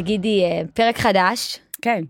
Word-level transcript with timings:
תגידי, 0.00 0.44
אה, 0.44 0.62
פרק 0.74 0.98
חדש, 0.98 1.58
כן. 1.82 2.04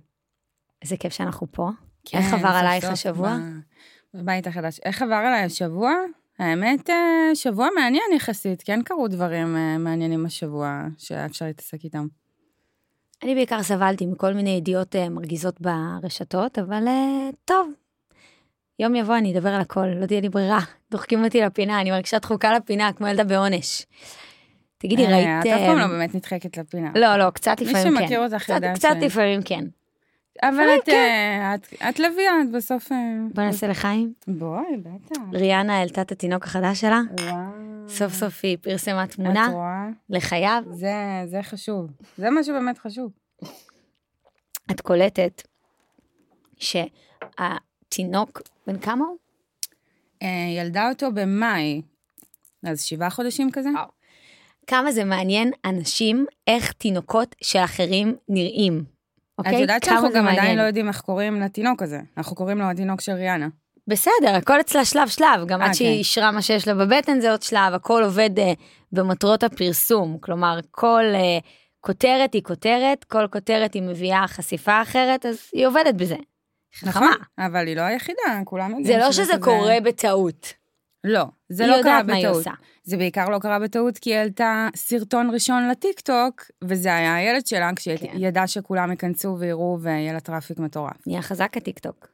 איזה 0.83 0.97
כיף 0.97 1.13
שאנחנו 1.13 1.47
פה. 1.51 1.69
כן, 2.05 2.19
איך 2.19 2.35
עבר 2.35 2.49
עלייך 2.49 2.85
השבוע? 2.85 3.37
בבית 4.15 4.47
החדש. 4.47 4.81
איך 4.85 5.03
עבר 5.03 5.15
עליי 5.15 5.45
השבוע? 5.45 5.93
האמת, 6.39 6.91
אה, 6.91 7.35
שבוע 7.35 7.69
מעניין 7.75 8.13
יחסית, 8.17 8.63
כן 8.63 8.83
קרו 8.83 9.09
דברים 9.09 9.57
אה, 9.57 9.79
מעניינים 9.79 10.27
השבוע 10.27 10.83
שהיה 10.99 11.27
אפשר 11.27 11.45
להתעסק 11.45 11.85
איתם. 11.85 12.07
אני 13.23 13.35
בעיקר 13.35 13.63
סבלתי 13.63 14.07
מכל 14.07 14.33
מיני 14.33 14.51
ידיעות 14.51 14.97
מרגיזות 14.97 15.61
ברשתות, 15.61 16.59
אבל 16.59 16.85
טוב. 17.45 17.73
יום 18.79 18.95
יבוא 18.95 19.17
אני 19.17 19.33
אדבר 19.33 19.51
על 19.51 19.61
הכל, 19.61 19.87
לא 19.87 20.07
תהיה 20.07 20.21
לי 20.21 20.29
ברירה. 20.29 20.61
דוחקים 20.91 21.25
אותי 21.25 21.41
לפינה, 21.41 21.81
אני 21.81 21.91
מרגישה 21.91 22.19
דחוקה 22.19 22.57
לפינה, 22.57 22.93
כמו 22.93 23.07
ילדה 23.07 23.25
בעונש. 23.25 23.87
תגידי, 24.79 25.07
אה, 25.07 25.11
ראית... 25.17 25.27
את 25.41 25.47
אף 25.47 25.61
אה, 25.61 25.67
פעם 25.67 25.79
לא 25.79 25.87
באמת 25.87 26.15
נדחקת 26.15 26.57
לפינה. 26.59 26.93
לא, 26.95 27.17
לא, 27.17 27.31
קצת 27.31 27.57
מי 27.61 27.67
לפעמים 27.67 27.95
כן. 27.95 28.01
שמכיר 28.03 28.25
אותך 28.25 28.43
קצת- 28.43 28.55
יודע 28.55 28.73
קצת 28.75 28.89
ש- 29.01 29.05
לפעמים 29.05 29.41
כן. 29.45 29.65
אבל 30.43 30.65
את, 30.83 30.89
אה, 30.89 31.55
את- 31.55 31.67
את 31.89 31.99
לביאה, 31.99 32.33
את 32.43 32.51
בסוף... 32.53 32.93
אה, 32.93 32.97
בוא 33.35 33.43
נעשה 33.43 33.69
לחיים. 33.69 34.13
בואי, 34.29 34.65
בטח. 34.83 35.17
ריאנה 35.33 35.79
העלתה 35.79 36.03
את 36.03 36.13
התינוק 36.13 36.45
החדש 36.45 36.81
שלה, 36.81 37.01
וואו. 37.21 37.37
סוף 37.89 38.13
סוף 38.13 38.41
היא 38.43 38.59
פרסמה 38.61 39.05
את 39.05 39.11
תמונה 39.15 39.49
רואה? 39.53 39.89
לחייו. 40.11 40.63
זה, 40.71 40.93
זה 41.27 41.43
חשוב. 41.43 41.87
זה 42.19 42.31
מה 42.31 42.45
שבאמת 42.45 42.79
חשוב. 42.79 43.13
את 44.71 44.81
קולטת 44.81 45.43
שהתינוק, 46.59 48.43
בן 48.67 48.79
כמה 48.79 49.05
הוא? 49.05 49.17
אה, 50.23 50.29
ילדה 50.59 50.89
אותו 50.89 51.13
במאי, 51.13 51.83
אז 52.67 52.83
שבעה 52.83 53.11
חודשים 53.11 53.51
כזה? 53.53 53.69
וואו. 53.75 53.96
כמה 54.67 54.93
זה 54.93 55.05
מעניין 55.05 55.51
אנשים, 55.65 56.27
איך 56.47 56.73
תינוקות 56.73 57.35
של 57.43 57.59
אחרים 57.59 58.17
נראים. 58.29 58.85
אוקיי? 59.39 59.57
את 59.57 59.61
יודעת 59.61 59.85
שאנחנו 59.85 60.09
גם 60.09 60.15
עדיין 60.27 60.37
מעניין. 60.37 60.59
לא 60.59 60.63
יודעים 60.63 60.89
איך 60.89 61.01
קוראים 61.01 61.41
לתינוק 61.41 61.83
הזה. 61.83 62.01
אנחנו 62.17 62.37
קוראים 62.37 62.59
לו 62.59 62.65
התינוק 62.71 63.01
של 63.01 63.13
ריאנה. 63.13 63.49
בסדר, 63.89 64.35
הכל 64.37 64.61
אצלה 64.61 64.85
שלב 64.85 65.09
שלב, 65.09 65.47
גם 65.47 65.63
אה, 65.63 65.67
עד 65.67 65.75
שהיא 65.75 65.89
כן. 65.93 65.99
אישרה 65.99 66.31
מה 66.31 66.43
שיש 66.43 66.69
לה 66.69 66.75
בבטן 66.75 67.21
זה 67.21 67.31
עוד 67.31 67.43
שלב, 67.43 67.75
הכל 67.75 68.03
עובד 68.05 68.39
אה, 68.39 68.53
במטרות 68.93 69.43
הפרסום, 69.45 70.19
כלומר 70.21 70.59
כל 70.71 71.05
אה, 71.15 71.39
כותרת 71.81 72.35
היא 72.35 72.43
כותרת, 72.43 73.05
כל 73.05 73.27
כותרת 73.33 73.75
היא 73.75 73.83
מביאה 73.83 74.29
חשיפה 74.29 74.83
אחרת, 74.83 75.27
אז 75.27 75.39
היא 75.53 75.67
עובדת 75.67 75.95
בזה. 75.95 76.17
חכמה. 76.77 77.11
אבל 77.39 77.67
היא 77.67 77.77
לא 77.77 77.81
היחידה, 77.81 78.21
כולם 78.45 78.71
יודעים 78.71 78.87
זה 78.87 78.99
לא 78.99 79.13
שזה 79.13 79.33
כזה- 79.33 79.43
קורה 79.43 79.77
בטעות. 79.83 80.53
לא, 81.09 81.25
זה 81.49 81.65
היא 81.65 81.71
לא 81.71 81.83
קרה 81.83 81.93
יודעת 81.93 82.07
מה 82.07 82.15
היא 82.15 82.25
בטעות. 82.25 82.37
עושה. 82.37 82.51
זה 82.85 82.97
בעיקר 82.97 83.29
לא 83.29 83.39
קרה 83.39 83.59
בטעות 83.59 83.99
כי 83.99 84.11
היא 84.11 84.19
העלתה 84.19 84.69
סרטון 84.77 85.31
ראשון 85.33 85.69
לטיקטוק, 85.69 86.45
וזה 86.65 86.95
היה 86.97 87.15
הילד 87.15 87.47
שלה, 87.47 87.71
כשהיא 87.77 87.97
כן. 87.99 88.13
ידעה 88.17 88.47
שכולם 88.47 88.91
ייכנסו 88.91 89.37
ויראו 89.39 89.79
ויהיה 89.81 90.13
לה 90.13 90.21
traffic 90.21 90.59
מטורף. 90.59 91.07
נהיה 91.07 91.23
חזק 91.23 91.57
הטיקטוק. 91.57 92.09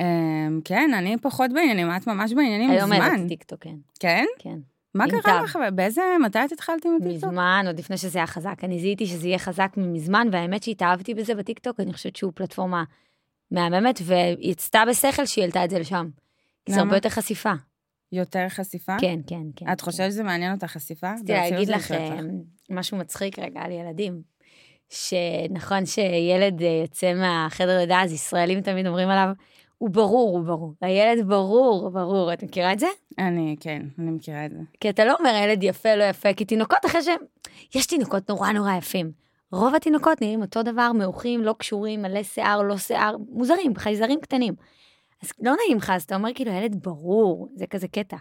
אמ, 0.00 0.60
כן, 0.64 0.90
אני 0.94 1.16
פחות 1.22 1.52
בעניינים, 1.52 1.88
את 1.96 2.06
ממש 2.06 2.32
בעניינים 2.32 2.70
היום 2.70 2.92
מזמן. 2.92 3.00
העליתי 3.00 3.28
טיקטוק, 3.28 3.60
כן. 3.60 3.74
כן? 4.00 4.24
כן. 4.38 4.58
מה 4.94 5.04
קרה. 5.08 5.42
לך? 5.42 5.58
באיזה, 5.74 6.02
מתי 6.24 6.38
את 6.44 6.52
התחלת 6.52 6.84
עם 6.84 6.92
הטיקטוק? 7.00 7.30
מזמן, 7.30 7.64
עוד 7.66 7.78
לפני 7.78 7.96
שזה 7.96 8.18
היה 8.18 8.26
חזק. 8.26 8.64
אני 8.64 8.78
זיהיתי 8.78 9.06
שזה 9.06 9.26
יהיה 9.28 9.38
חזק 9.38 9.72
מזמן, 9.76 10.28
והאמת 10.32 10.62
שהתאהבתי 10.62 11.14
בזה 11.14 11.34
בטיקטוק, 11.34 11.80
אני 11.80 11.92
חושבת 11.92 12.16
שהוא 12.16 12.32
פלטפורמה 12.34 12.84
מהממת, 13.50 14.00
והיא 14.02 14.50
יצתה 14.50 14.82
בשכל 14.88 15.26
שהיא 15.26 15.42
העלתה 15.42 15.64
את 15.64 15.70
זה 15.70 15.78
לשם. 15.78 16.08
כי 16.64 16.72
זה 16.72 16.78
למה? 16.78 16.86
הרבה 16.86 16.96
יותר 16.96 17.08
חסיפה. 17.08 17.52
יותר 18.12 18.48
חשיפה? 18.48 18.96
כן, 19.00 19.20
כן, 19.26 19.42
כן. 19.56 19.72
את 19.72 19.80
חושבת 19.80 20.10
שזה 20.10 20.22
מעניין 20.22 20.52
אותך 20.52 20.66
חשיפה? 20.66 21.12
רציתי 21.12 21.32
להגיד 21.32 21.68
לך 21.68 21.92
אה, 21.92 22.18
משהו 22.70 22.96
מצחיק 22.96 23.38
רגע 23.38 23.60
על 23.60 23.72
ילדים. 23.72 24.22
שנכון 24.90 25.86
שילד 25.86 26.62
אה, 26.62 26.80
יוצא 26.82 27.14
מהחדר 27.14 27.78
לידה, 27.78 28.02
אז 28.02 28.12
ישראלים 28.12 28.60
תמיד 28.60 28.86
אומרים 28.86 29.08
עליו, 29.08 29.28
הוא 29.78 29.90
ברור, 29.90 30.38
הוא 30.38 30.46
ברור. 30.46 30.74
הילד 30.80 31.28
ברור, 31.28 31.90
ברור. 31.90 32.32
את 32.32 32.42
מכירה 32.42 32.72
את 32.72 32.78
זה? 32.78 32.86
אני, 33.18 33.56
כן, 33.60 33.82
אני 33.98 34.10
מכירה 34.10 34.46
את 34.46 34.50
זה. 34.50 34.58
כי 34.80 34.90
אתה 34.90 35.04
לא 35.04 35.14
אומר 35.18 35.30
הילד 35.30 35.62
יפה, 35.62 35.94
לא 35.94 36.04
יפה, 36.04 36.34
כי 36.34 36.44
תינוקות 36.44 36.86
אחרי 36.86 37.02
שהם... 37.02 37.20
יש 37.74 37.86
תינוקות 37.86 38.30
נורא 38.30 38.52
נורא 38.52 38.72
יפים. 38.72 39.10
רוב 39.52 39.74
התינוקות 39.74 40.20
נראים 40.20 40.42
אותו 40.42 40.62
דבר, 40.62 40.92
מעוכים, 40.92 41.40
לא 41.40 41.54
קשורים, 41.58 42.02
מלא 42.02 42.22
שיער, 42.22 42.62
לא 42.62 42.76
שיער, 42.76 43.16
מוזרים, 43.30 43.76
חייזרים 43.76 44.20
קטנים. 44.20 44.54
אז 45.22 45.32
לא 45.42 45.52
נעים 45.64 45.78
לך, 45.78 45.90
אז 45.94 46.02
אתה 46.02 46.14
אומר 46.14 46.30
כאילו, 46.34 46.52
הילד 46.52 46.82
ברור, 46.82 47.48
זה 47.54 47.66
כזה 47.66 47.88
קטע 47.88 48.16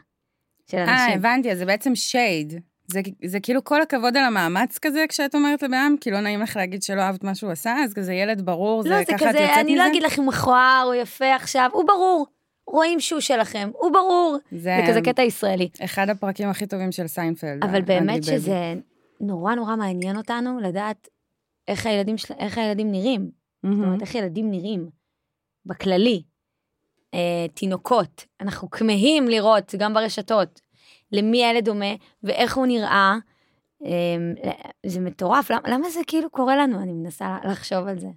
של 0.71 0.77
אה, 0.77 0.83
אנשים. 1.05 1.19
הבנתי, 1.19 1.51
אז 1.51 1.57
זה 1.57 1.65
בעצם 1.65 1.95
shade. 1.95 2.53
זה, 2.87 2.99
זה 3.25 3.39
כאילו 3.39 3.63
כל 3.63 3.81
הכבוד 3.81 4.17
על 4.17 4.23
המאמץ 4.23 4.77
כזה, 4.77 5.05
כשאת 5.09 5.35
אומרת 5.35 5.63
לבן 5.63 5.73
אדם, 5.73 5.95
כי 6.01 6.11
לא 6.11 6.19
נעים 6.19 6.41
לך 6.41 6.55
להגיד 6.55 6.83
שלא 6.83 7.01
אהבת 7.01 7.23
מה 7.23 7.35
שהוא 7.35 7.51
עשה, 7.51 7.75
אז 7.83 7.93
כזה 7.93 8.13
ילד 8.13 8.45
ברור, 8.45 8.83
זה 8.83 8.89
לא, 8.89 8.97
זה 8.99 9.05
ככה 9.05 9.15
את 9.15 9.19
כזה, 9.35 9.43
יוצאת 9.43 9.57
אני 9.57 9.73
מזה? 9.73 9.83
לא 9.83 9.87
אגיד 9.87 10.03
לך 10.03 10.19
אם 10.19 10.23
הוא 10.23 10.33
מכוער 10.33 10.83
או 10.87 10.93
יפה 10.93 11.35
עכשיו, 11.35 11.69
הוא 11.73 11.83
ברור. 11.87 12.27
רואים 12.67 12.99
שהוא 12.99 13.19
שלכם, 13.21 13.69
הוא 13.73 13.91
ברור. 13.93 14.37
זה 14.51 14.57
זה 14.57 14.81
כזה 14.89 15.01
קטע 15.01 15.21
ישראלי. 15.23 15.69
אחד 15.83 16.09
הפרקים 16.09 16.49
הכי 16.49 16.67
טובים 16.67 16.91
של 16.91 17.07
סיינפלד. 17.07 17.63
אבל 17.63 17.77
ה- 17.81 17.85
באמת. 17.85 18.23
שזה 18.23 18.73
נורא 19.21 19.55
נורא 19.55 19.75
מעניין 19.75 20.17
אותנו 20.17 20.59
לדעת 20.59 21.07
איך 21.67 21.85
הילדים. 21.85 22.15
איך 22.39 22.57
הילדים 22.57 22.91
נראים. 22.91 23.21
זאת 23.21 23.31
מהמם. 23.63 23.83
אומרת, 23.83 24.01
איך 24.01 24.15
ילדים 24.15 24.51
נראים, 24.51 24.89
בכללי. 25.65 26.23
אה, 27.17 27.47
תינוקות, 27.53 28.25
אנחנו 28.41 28.69
כמהים 28.69 29.27
לראות, 29.27 29.75
גם 29.77 29.93
ברשתות, 29.93 30.61
למי 31.11 31.45
הילד 31.45 31.65
דומה 31.65 31.95
ואיך 32.23 32.57
הוא 32.57 32.65
נראה. 32.65 33.15
אה, 33.85 34.51
זה 34.85 34.99
מטורף, 34.99 35.49
למה, 35.49 35.61
למה 35.67 35.89
זה 35.89 35.99
כאילו 36.07 36.29
קורה 36.29 36.55
לנו? 36.55 36.81
אני 36.81 36.93
מנסה 36.93 37.37
לחשוב 37.43 37.87
על 37.87 37.99
זה. 37.99 38.07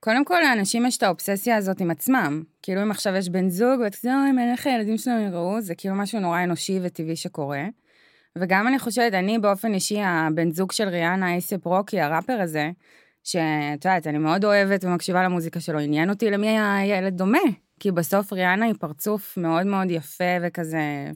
קודם 0.00 0.24
כל, 0.24 0.40
לאנשים 0.42 0.86
יש 0.86 0.96
את 0.96 1.02
האובססיה 1.02 1.56
הזאת 1.56 1.80
עם 1.80 1.90
עצמם. 1.90 2.42
כאילו, 2.62 2.82
אם 2.82 2.90
עכשיו 2.90 3.14
יש 3.16 3.28
בן 3.28 3.48
זוג, 3.48 3.80
ואת 3.80 4.04
יודעת, 4.04 4.20
אוי, 4.20 4.32
מעניין 4.32 4.52
איך 4.52 4.66
הילדים 4.66 4.98
שלנו 4.98 5.20
יראו, 5.20 5.60
זה 5.60 5.74
כאילו 5.74 5.94
משהו 5.94 6.20
נורא 6.20 6.42
אנושי 6.42 6.78
וטבעי 6.82 7.16
שקורה. 7.16 7.64
וגם 8.38 8.68
אני 8.68 8.78
חושבת, 8.78 9.14
אני 9.14 9.38
באופן 9.38 9.74
אישי, 9.74 10.00
הבן 10.00 10.50
זוג 10.50 10.72
של 10.72 10.88
ריאנה 10.88 11.30
אייספ 11.30 11.66
רוקי, 11.66 12.00
הראפר 12.00 12.40
הזה, 12.40 12.70
שאת 13.24 13.84
יודעת, 13.84 14.06
אני 14.06 14.18
מאוד 14.18 14.44
אוהבת 14.44 14.84
ומקשיבה 14.84 15.22
למוזיקה 15.22 15.60
שלו, 15.60 15.78
עניין 15.78 16.10
אותי 16.10 16.30
למי 16.30 16.58
הילד 16.58 17.16
דומה. 17.16 17.63
כי 17.80 17.90
בסוף 17.90 18.32
ריאנה 18.32 18.64
היא 18.64 18.74
פרצוף 18.80 19.36
מאוד 19.36 19.66
מאוד 19.66 19.90
יפה 19.90 20.24
וכזה 20.42 21.10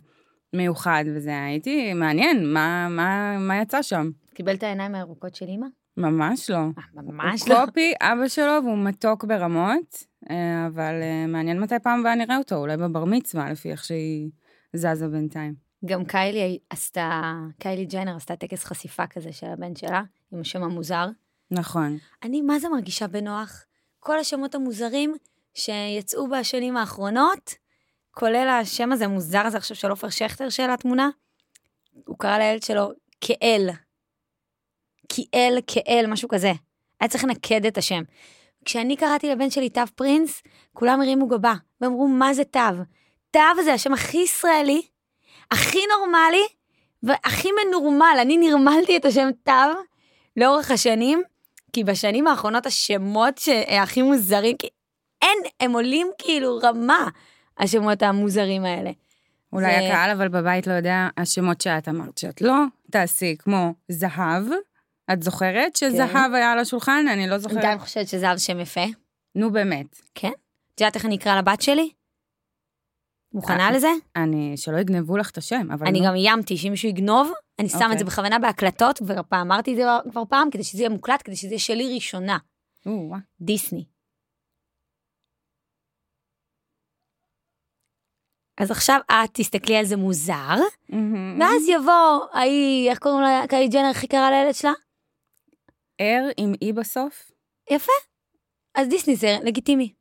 מיוחד, 0.53 1.05
וזה 1.15 1.45
הייתי 1.45 1.95
מעניין, 1.95 2.53
מה, 2.53 2.89
מה, 2.91 3.39
מה 3.39 3.63
יצא 3.63 3.83
שם? 3.83 4.11
קיבל 4.35 4.55
את 4.55 4.63
העיניים 4.63 4.95
הירוקות 4.95 5.35
של 5.35 5.47
אימא? 5.47 5.67
ממש 5.97 6.51
לא. 6.51 6.57
אה, 6.57 7.03
ממש 7.03 7.43
הוא 7.43 7.51
לא. 7.51 7.67
קופי, 7.67 7.93
אבא 8.01 8.29
שלו, 8.29 8.65
והוא 8.65 8.79
מתוק 8.79 9.25
ברמות, 9.25 10.05
אה, 10.31 10.67
אבל 10.67 10.95
אה, 11.03 11.27
מעניין 11.27 11.61
מתי 11.61 11.75
פעם 11.83 12.01
הבאה 12.01 12.15
נראה 12.15 12.39
אותו, 12.39 12.57
אולי 12.57 12.77
בבר 12.77 13.05
מצווה, 13.05 13.51
לפי 13.51 13.71
איך 13.71 13.85
שהיא 13.85 14.31
זזה 14.77 15.09
בינתיים. 15.09 15.55
גם 15.85 16.05
קיילי 16.05 16.59
עשתה, 16.71 17.35
קיילי 17.59 17.85
ג'יינר 17.85 18.17
עשתה 18.17 18.37
טקס 18.37 18.65
חשיפה 18.65 19.07
כזה 19.07 19.33
של 19.33 19.47
הבן 19.47 19.77
שלה, 19.77 20.03
עם 20.33 20.41
השם 20.41 20.63
המוזר. 20.63 21.07
נכון. 21.51 21.97
אני 22.23 22.43
מה 22.43 22.59
זה 22.59 22.69
מרגישה 22.69 23.07
בנוח? 23.07 23.65
כל 24.01 24.19
השמות 24.19 24.55
המוזרים 24.55 25.15
שיצאו 25.59 26.29
בשנים 26.29 26.77
האחרונות, 26.77 27.55
כולל 28.11 28.49
השם 28.49 28.93
הזה 28.93 29.05
המוזר 29.05 29.47
הזה 29.47 29.57
עכשיו 29.57 29.77
של 29.77 29.91
עופר 29.91 30.09
שכטר 30.11 30.49
של 30.49 30.71
התמונה, 30.71 31.09
הוא 32.07 32.19
קרא 32.19 32.39
לילד 32.39 32.63
שלו 32.63 32.89
כאל. 33.21 33.71
כאל, 35.09 35.59
כאל, 35.67 36.07
משהו 36.09 36.29
כזה. 36.29 36.53
היה 37.01 37.09
צריך 37.09 37.25
לנקד 37.25 37.67
את 37.67 37.79
השם. 37.79 38.03
כשאני 38.65 38.97
קראתי 38.97 39.31
לבן 39.31 39.51
שלי 39.51 39.71
תו 39.71 39.81
פרינס, 39.95 40.43
כולם 40.73 41.01
הרימו 41.01 41.29
גבה, 41.29 41.55
ואמרו, 41.81 42.09
מה 42.09 42.35
זה 42.35 42.45
תו? 42.45 42.61
תו 43.31 43.63
זה 43.65 43.73
השם 43.73 43.93
הכי 43.93 44.19
ישראלי, 44.19 44.83
הכי 45.51 45.79
נורמלי, 45.91 46.47
והכי 47.03 47.49
מנורמל. 47.53 48.17
אני 48.21 48.37
נרמלתי 48.37 48.97
את 48.97 49.05
השם 49.05 49.29
תו 49.45 49.53
לאורך 50.37 50.71
השנים, 50.71 51.23
כי 51.73 51.85
בשנים 51.85 52.27
האחרונות 52.27 52.67
השמות 52.67 53.39
שהכי 53.39 54.03
מוזרים, 54.03 54.57
כי 54.57 54.69
אין, 55.23 55.39
הם 55.61 55.73
עולים 55.73 56.07
כאילו 56.19 56.59
רמה, 56.63 57.09
השמות 57.59 58.03
המוזרים 58.03 58.65
האלה. 58.65 58.91
אולי 59.53 59.65
זה- 59.67 59.79
הקהל 59.89 60.11
אבל 60.11 60.29
בבית 60.29 60.67
לא 60.67 60.73
יודע, 60.73 61.09
השמות 61.17 61.61
שאת 61.61 61.89
אמרת 61.89 62.19
שאת 62.19 62.41
לא 62.43 62.55
תעשי, 62.91 63.37
כמו 63.39 63.75
זהב. 63.89 64.45
את 65.13 65.23
זוכרת 65.23 65.77
שזהב 65.77 66.33
היה 66.35 66.53
על 66.53 66.59
השולחן? 66.59 67.05
אני 67.13 67.27
לא 67.29 67.39
זוכרת. 67.39 67.81
חושבת 67.81 68.09
שזה 68.09 68.27
היה 68.27 68.39
שם 68.39 68.61
יפה. 68.61 68.85
נו 69.35 69.53
באמת. 69.53 69.87
כן? 70.15 70.31
את 70.75 70.81
יודעת 70.81 70.97
איך 70.97 71.05
אני 71.05 71.17
אקרא 71.17 71.39
לבת 71.39 71.63
שלי? 71.63 71.91
מוכנה 73.33 73.67
אה, 73.67 73.71
לזה? 73.73 73.89
אני, 74.17 74.57
שלא 74.57 74.79
יגנבו 74.79 75.17
לך 75.17 75.31
את 75.31 75.39
השם, 75.39 75.69
אבל 75.73 75.87
אני 75.87 76.01
נו. 76.01 76.07
גם 76.07 76.15
איימתי 76.15 76.57
שאם 76.57 76.71
מישהו 76.71 76.89
יגנוב, 76.89 77.31
אני 77.59 77.69
שם 77.69 77.77
את 77.79 77.83
אוקיי. 77.83 77.99
זה 77.99 78.05
בכוונה 78.05 78.39
בהקלטות, 78.39 78.99
פעם 79.29 79.41
אמרתי 79.53 79.71
את 79.73 79.77
זה 79.77 79.83
כבר 80.11 80.23
פעם, 80.29 80.51
כדי 80.51 80.65
שזה 80.65 80.79
יהיה 80.79 80.89
מוקלט, 80.91 81.23
כדי 81.25 81.37
שזה 81.37 81.49
יהיה 81.49 81.59
שלי 81.59 81.95
ראשונה. 81.95 82.39
או. 82.87 83.13
דיסני. 83.41 83.85
אז 88.61 88.71
עכשיו 88.71 89.01
את 89.11 89.31
תסתכלי 89.33 89.77
על 89.77 89.85
זה 89.85 89.97
מוזר. 89.97 90.57
ואז 91.41 91.69
יבוא 91.69 92.21
ההיא, 92.33 92.91
איך 92.91 92.99
קוראים 92.99 93.21
לה, 93.21 93.43
קיילי 93.49 93.69
ג'נר, 93.69 93.89
איך 93.89 94.03
היא 94.03 94.11
קראה 94.11 94.31
לילד 94.31 94.55
שלה? 94.55 94.73
ער 95.99 96.29
עם 96.37 96.53
אי 96.63 96.73
בסוף? 96.73 97.31
יפה. 97.71 97.93
אז 98.75 98.89
דיסני 98.89 99.17
זה 99.17 99.37
לגיטימי. 99.43 99.93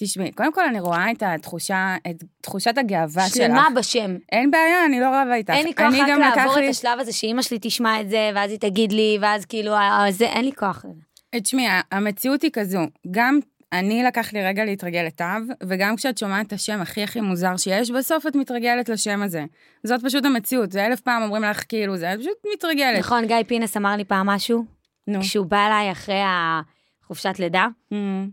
תשמעי, 0.00 0.32
קודם 0.32 0.52
כל 0.52 0.64
אני 0.64 0.80
רואה 0.80 1.10
את 1.10 1.22
התחושה, 1.26 1.96
את 2.10 2.16
תחושת 2.42 2.78
הגאווה 2.78 3.26
שלך. 3.28 3.34
שלמה 3.36 3.68
בשם. 3.76 4.16
אין 4.32 4.50
בעיה, 4.50 4.84
אני 4.84 5.00
לא 5.00 5.06
רבה 5.06 5.34
איתך. 5.34 5.50
אין 5.50 5.66
לי 5.66 5.74
כוח 5.74 5.86
רק 5.86 6.36
לעבור 6.36 6.56
לי- 6.56 6.64
את 6.66 6.70
השלב 6.70 7.00
הזה 7.00 7.12
שאימא 7.12 7.42
שלי 7.42 7.58
תשמע 7.62 8.00
את 8.00 8.10
זה, 8.10 8.30
ואז 8.34 8.50
היא 8.50 8.58
תגיד 8.60 8.92
לי, 8.92 9.18
ואז 9.20 9.44
כאילו, 9.44 9.72
אה, 9.74 10.06
זה, 10.10 10.24
אין 10.26 10.44
לי 10.44 10.52
כוח 10.52 10.84
לזה. 10.84 11.00
תשמעי, 11.42 11.66
המציאות 11.92 12.42
היא 12.42 12.50
כזו, 12.52 12.78
גם 13.10 13.38
אני 13.72 14.02
לקח 14.02 14.32
לי 14.32 14.44
רגע 14.44 14.64
להתרגל 14.64 15.02
לתו, 15.02 15.24
וגם 15.62 15.96
כשאת 15.96 16.18
שומעת 16.18 16.46
את 16.46 16.52
השם 16.52 16.80
הכי 16.80 17.02
הכי 17.02 17.20
מוזר 17.20 17.56
שיש, 17.56 17.90
בסוף 17.90 18.26
את 18.26 18.36
מתרגלת 18.36 18.88
לשם 18.88 19.22
הזה. 19.22 19.44
זאת 19.84 20.04
פשוט 20.04 20.24
המציאות, 20.24 20.72
זה 20.72 20.86
אלף 20.86 21.00
פעם 21.00 21.22
אומרים 21.22 21.42
לך 21.42 21.62
כאילו 21.68 21.96
זה, 21.96 22.12
את 22.12 22.18
פשוט 22.18 22.38
מתרגלת. 22.54 22.98
נכון, 22.98 23.26
גיא 23.26 23.36
פינס 23.46 23.76
אמר 23.76 23.96
לי 23.96 24.04
פעם 24.04 24.26
משהו, 24.26 24.64
נו. 25.06 25.20
כשהוא 25.20 25.46
בא 25.46 25.66
אליי 25.66 25.92
אחרי 25.92 26.20
החופשת 26.24 27.38
לידה, 27.38 27.66
אמ, 27.92 28.28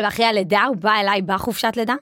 ואחרי 0.00 0.26
הלידה 0.26 0.64
הוא 0.64 0.76
בא 0.76 0.92
אליי 1.00 1.22
בחופשת 1.22 1.72
לידה, 1.76 1.94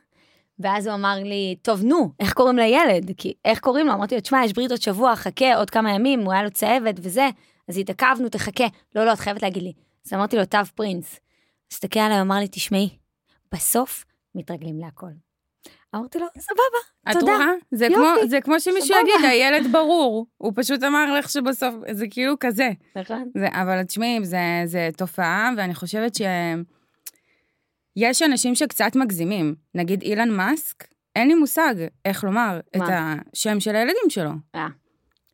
ואז 0.59 0.87
הוא 0.87 0.95
אמר 0.95 1.15
לי, 1.25 1.57
טוב, 1.63 1.85
נו, 1.85 2.13
איך 2.21 2.33
קוראים 2.33 2.57
לילד? 2.57 3.11
כי 3.17 3.33
איך 3.45 3.61
קוראים 3.61 3.87
לו? 3.87 3.93
אמרתי 3.93 4.15
לו, 4.15 4.21
תשמע, 4.21 4.45
יש 4.45 4.53
ברית 4.53 4.71
עוד 4.71 4.81
שבוע, 4.83 5.17
חכה 5.17 5.57
עוד 5.57 5.71
כמה 5.71 5.93
ימים, 5.93 6.21
הוא 6.21 6.33
היה 6.33 6.43
לו 6.43 6.51
צהבת 6.51 6.95
וזה, 6.99 7.29
אז 7.69 7.79
התעכבנו, 7.79 8.29
תחכה. 8.29 8.65
לא, 8.95 9.05
לא, 9.05 9.13
את 9.13 9.19
חייבת 9.19 9.43
להגיד 9.43 9.63
לי. 9.63 9.73
אז 10.07 10.13
אמרתי 10.13 10.37
לו, 10.37 10.45
תו 10.45 10.59
פרינס. 10.75 11.21
הסתכל 11.73 12.01
עליי, 12.01 12.21
אמר 12.21 12.37
לי, 12.39 12.49
תשמעי, 12.51 12.99
בסוף 13.55 14.05
מתרגלים 14.35 14.79
להכל. 14.79 15.11
אמרתי 15.95 16.19
לו, 16.19 16.27
סבבה, 16.39 17.11
את 17.11 17.21
תודה. 17.21 17.33
רואה? 17.33 17.47
זה 17.71 17.85
יופי, 17.85 17.97
כמו, 17.97 18.29
זה 18.29 18.41
כמו 18.41 18.61
שמישהו 18.61 18.89
סבבה. 18.89 19.01
יגיד, 19.01 19.31
הילד 19.31 19.73
ברור. 19.73 20.27
הוא 20.39 20.53
פשוט 20.57 20.83
אמר 20.83 21.15
לך 21.19 21.29
שבסוף, 21.31 21.75
זה 21.91 22.07
כאילו 22.11 22.35
כזה. 22.41 22.71
נכון. 22.97 23.31
זה, 23.39 23.49
אבל 23.53 23.83
תשמעי, 23.83 24.25
זה, 24.25 24.39
זה 24.65 24.89
תופעה, 24.97 25.51
ואני 25.57 25.75
חושבת 25.75 26.15
ש... 26.15 26.23
יש 27.97 28.23
אנשים 28.23 28.55
שקצת 28.55 28.97
מגזימים. 28.97 29.55
נגיד 29.75 30.03
אילן 30.03 30.31
מאסק, 30.31 30.85
אין 31.17 31.29
לי 31.29 31.35
מושג 31.35 31.75
איך 32.05 32.25
לומר 32.25 32.61
את 32.71 32.77
מה? 32.77 33.17
השם 33.33 33.61
של 33.61 33.77
הילדים 33.77 34.09
שלו. 34.09 34.31
אה. 34.55 34.69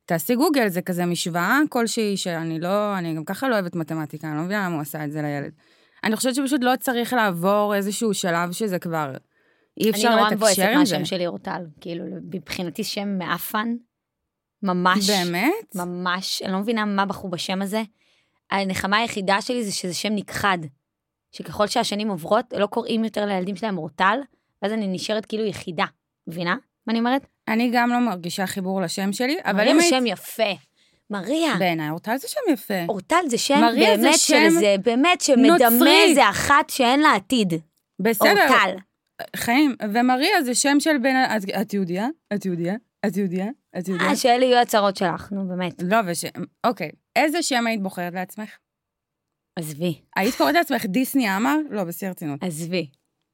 תעשי 0.05 0.35
גוגל, 0.35 0.69
זה 0.69 0.82
כזה 0.82 1.06
משוואה 1.06 1.58
כלשהי, 1.69 2.17
שאני 2.17 2.61
לא, 2.61 2.99
אני 2.99 3.14
גם 3.14 3.25
ככה 3.25 3.49
לא 3.49 3.55
אוהבת 3.55 3.75
מתמטיקה, 3.75 4.29
אני 4.29 4.37
לא 4.37 4.43
מבינה 4.43 4.67
למה 4.67 4.75
הוא 4.75 4.82
עשה 4.82 5.05
את 5.05 5.12
זה 5.12 5.23
לילד. 5.23 5.52
אני 6.05 6.17
חושבת 6.17 6.35
שפשוט 6.35 6.61
לא 6.65 6.77
צריך 6.81 7.12
לעבור 7.12 7.75
איזשהו 7.75 8.15
שלב 8.15 8.53
שזה 8.53 8.79
כבר, 8.79 9.12
אי 9.81 9.91
אפשר 9.91 10.09
אני 10.09 10.17
נורא 10.17 10.31
מבואסת 10.31 10.59
לתקשר 10.59 10.79
עם 10.79 10.85
זה. 10.85 10.99
מהשם 10.99 11.05
שלי 11.05 11.27
אורטל. 11.27 11.67
כאילו, 11.81 12.05
מבחינתי 12.33 12.85
שם 12.85 13.19
מעפן, 13.19 13.77
ממש. 14.62 15.11
באמת? 15.11 15.75
ממש, 15.75 16.43
אני 16.43 16.53
לא 16.53 16.59
מבינה 16.59 16.85
מה 16.85 17.06
בחרו 17.06 17.31
בשם 17.31 17.62
הזה. 17.62 17.83
הנחמה 18.50 18.97
היחידה 18.97 19.41
שלי 19.41 19.65
זה 19.65 19.73
שזה 19.73 19.95
שם 19.95 20.15
נכחד. 20.15 20.59
שככל 21.33 21.67
שהשנים 21.67 22.09
עוברות, 22.09 22.45
לא 22.59 22.67
קוראים 22.67 23.05
יותר 23.05 23.27
לילדים 23.27 23.56
שלהם 23.56 23.79
אורטל, 23.79 24.21
ואז 24.62 24.73
אני 24.73 24.87
נשארת 24.87 25.27
כאילו 25.27 25.45
יחידה. 25.45 25.85
מבינה 26.27 26.56
מה 26.87 26.93
אני 26.93 26.99
אומרת? 26.99 27.27
אני 27.49 27.71
גם 27.73 27.91
לא 27.91 27.99
מרגישה 27.99 28.47
חיבור 28.47 28.81
לשם 28.81 29.12
שלי, 29.12 29.37
אבל 29.45 29.69
אם 29.69 29.79
היית... 29.79 29.91
שם 29.91 30.06
יפה. 30.06 30.53
מריה. 31.10 31.55
בעיניי 31.58 31.90
אורטל 31.90 32.16
זה 32.16 32.28
שם 32.28 32.40
יפה. 32.52 32.84
אורטל 32.88 33.22
זה 33.26 33.38
שם 33.38 33.60
מריה 33.60 33.96
זה 33.96 34.02
באמת 34.02 34.19
שם 34.19 34.34
של 34.49 34.50
זה, 34.50 34.75
באמת 34.82 35.20
שמדמה 35.20 35.69
נוצרי. 35.70 36.05
איזה 36.05 36.31
אחת 36.31 36.70
שאין 36.70 37.00
לה 37.00 37.12
עתיד. 37.14 37.52
בסדר, 38.00 38.31
אורטל. 38.31 38.76
חיים, 39.37 39.76
ומריה 39.93 40.43
זה 40.43 40.55
שם 40.55 40.81
של 40.81 40.99
בן... 40.99 41.16
את, 41.37 41.60
את 41.60 41.75
יהודיה? 41.75 42.08
את 42.34 42.46
יהודיה? 42.46 42.75
את 43.06 43.16
יהודיה? 43.16 43.46
את 43.78 43.88
יהודיה? 43.88 44.08
אה, 44.08 44.16
שאלה 44.16 44.44
יהיו 44.44 44.58
הצהרות 44.58 44.96
שלך, 44.96 45.32
נו 45.32 45.49
באמת. 45.49 45.82
לא, 45.82 45.96
וש... 46.06 46.25
אוקיי, 46.66 46.90
איזה 47.16 47.43
שם 47.43 47.66
היית 47.66 47.82
בוחרת 47.82 48.14
לעצמך? 48.14 48.50
עזבי, 49.58 50.00
היית 50.16 50.34
קוראת 50.34 50.54
לעצמך 50.54 50.87
דיסני 50.87 51.28
עמר? 51.28 51.56
לא, 51.70 51.84
בשיא 51.84 52.08
הרצינות. 52.08 52.43
עזבי. 52.43 52.90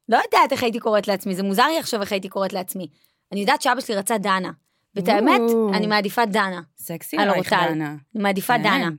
לא 0.09 0.17
יודעת 0.17 0.51
איך 0.51 0.63
הייתי 0.63 0.79
קוראת 0.79 1.07
לעצמי, 1.07 1.35
זה 1.35 1.43
מוזר 1.43 1.65
לי 1.67 1.79
עכשיו 1.79 2.01
איך 2.01 2.11
הייתי 2.11 2.29
קוראת 2.29 2.53
לעצמי. 2.53 2.87
אני 3.31 3.39
יודעת 3.39 3.61
שאבא 3.61 3.81
שלי 3.81 3.95
רצה 3.95 4.17
דנה. 4.17 4.51
ואת 4.95 5.07
האמת. 5.07 5.41
אני 5.73 5.87
מעדיפה 5.87 6.25
דנה. 6.25 6.61
סקסי 6.77 7.17
על 7.17 7.29
עלייך. 7.29 7.53
דנה. 7.53 7.95
אני 8.15 8.23
מעדיפה 8.23 8.53
כן. 8.57 8.63
דנה. 8.63 8.89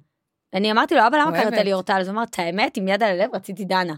אני 0.54 0.72
אמרתי 0.72 0.94
לו, 0.94 1.06
אבא, 1.06 1.18
למה. 1.18 1.42
קראת 1.42 1.52
לי 1.52 1.72
אורטל? 1.72 2.00
אז 2.00 2.08
הוא 2.08 2.14
אמר, 2.14 2.22
את 2.22 2.38
האמת, 2.38 2.76
עם 2.76 2.88
יד 2.88 3.02
על 3.02 3.20
הלב 3.20 3.34
רציתי 3.34 3.64
דנה. 3.64 3.94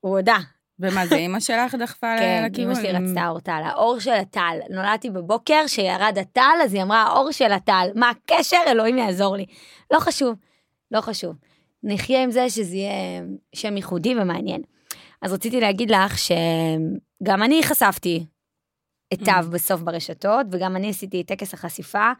הוא 0.00 0.16
הודה. 0.16 0.36
ומה 0.80 1.06
זה, 1.06 1.14
אימא 1.14 1.40
שלך 1.40 1.74
דחפה 1.74 2.14
כן, 2.18 2.46
לכיוון? 2.46 2.70
אמא 2.70 2.80
שלי 2.80 2.92
רצתה 2.92 3.28
אורטל. 3.28 3.62
האור 3.64 3.98
של 3.98 4.12
הטל. 4.12 4.58
נולדתי 4.70 5.10
בבוקר, 5.10 5.66
שירד 5.66 6.18
הטל, 6.20 6.56
אז 6.64 6.74
היא 6.74 6.82
אמרה, 6.82 7.02
האור 7.02 7.32
של 7.32 7.52
הטל. 7.52 7.88
מה 7.94 8.10
הקשר? 8.10 8.56
אלוהים 8.66 8.98
יעזור 8.98 9.36
לי. 9.36 9.46
לא 9.90 9.98
חשוב, 9.98 10.34
לא 10.90 11.00
חשוב. 11.00 11.36
נחיה 11.82 12.22
עם 12.22 12.30
זה 12.30 12.50
שזה 12.50 12.76
יהיה 12.76 13.22
שם 13.54 13.76
ייחודי 13.76 14.14
ומעניין. 14.18 14.62
אז 15.22 15.32
רציתי 15.32 15.60
להגיד 15.60 15.90
לך 15.90 16.18
שגם 16.18 17.42
אני 17.42 17.62
חשפתי 17.62 18.26
את 19.12 19.18
תו 19.18 19.50
בסוף 19.52 19.80
ברשתות, 19.80 20.46
וגם 20.52 20.76
אני 20.76 20.90
עשיתי 20.90 21.20
את 21.20 21.26
טקס 21.26 21.54
החשיפה, 21.54 22.12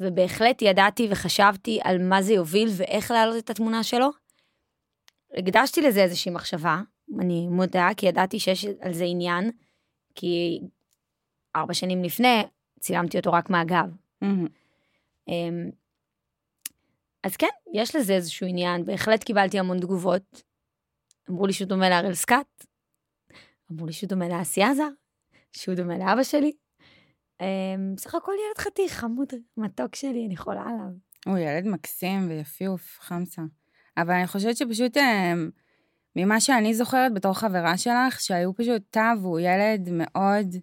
ובהחלט 0.00 0.62
ידעתי 0.62 1.08
וחשבתי 1.10 1.80
על 1.84 2.02
מה 2.02 2.22
זה 2.22 2.32
יוביל 2.32 2.68
ואיך 2.76 3.10
להעלות 3.10 3.44
את 3.44 3.50
התמונה 3.50 3.82
שלו. 3.82 4.10
הקדשתי 5.38 5.82
לזה 5.82 6.02
איזושהי 6.02 6.32
מחשבה, 6.32 6.80
אני 7.20 7.46
מודה, 7.48 7.88
כי 7.96 8.06
ידעתי 8.06 8.38
שיש 8.40 8.66
על 8.80 8.92
זה 8.92 9.04
עניין, 9.04 9.50
כי 10.14 10.60
ארבע 11.56 11.74
שנים 11.74 12.02
לפני 12.02 12.42
צילמתי 12.80 13.18
אותו 13.18 13.32
רק 13.32 13.50
מהגב. 13.50 13.86
אמ, 15.28 15.70
אז 17.22 17.36
כן, 17.36 17.46
יש 17.74 17.96
לזה 17.96 18.12
איזשהו 18.12 18.46
עניין, 18.46 18.84
בהחלט 18.84 19.24
קיבלתי 19.24 19.58
המון 19.58 19.80
תגובות. 19.80 20.42
אמרו 21.30 21.46
לי 21.46 21.52
שהוא 21.52 21.68
דומה 21.68 21.88
להראל 21.88 22.14
סקאט, 22.14 22.66
אמרו 23.72 23.86
לי 23.86 23.92
שהוא 23.92 24.08
דומה 24.08 24.28
לאסי 24.28 24.62
עזר, 24.62 24.88
שהוא 25.52 25.74
דומה 25.74 25.98
לאבא 25.98 26.22
שלי. 26.22 26.52
אמ, 27.40 27.94
בסך 27.96 28.14
הכל 28.14 28.32
ילד 28.32 28.58
חתיך, 28.66 28.92
חמוד, 28.92 29.28
מתוק 29.56 29.94
שלי, 29.94 30.26
אני 30.26 30.36
חולה 30.36 30.62
עליו. 30.62 30.92
הוא 31.26 31.38
ילד 31.38 31.66
מקסים 31.66 32.28
ויפיוף, 32.28 32.98
חמסה. 33.00 33.42
אבל 33.96 34.14
אני 34.14 34.26
חושבת 34.26 34.56
שפשוט, 34.56 34.96
אה, 34.96 35.32
ממה 36.16 36.40
שאני 36.40 36.74
זוכרת 36.74 37.14
בתור 37.14 37.32
חברה 37.32 37.78
שלך, 37.78 38.20
שהיו 38.20 38.54
פשוט 38.54 38.82
תו, 38.90 39.00
הוא 39.22 39.40
ילד 39.40 39.88
מאוד 39.92 40.56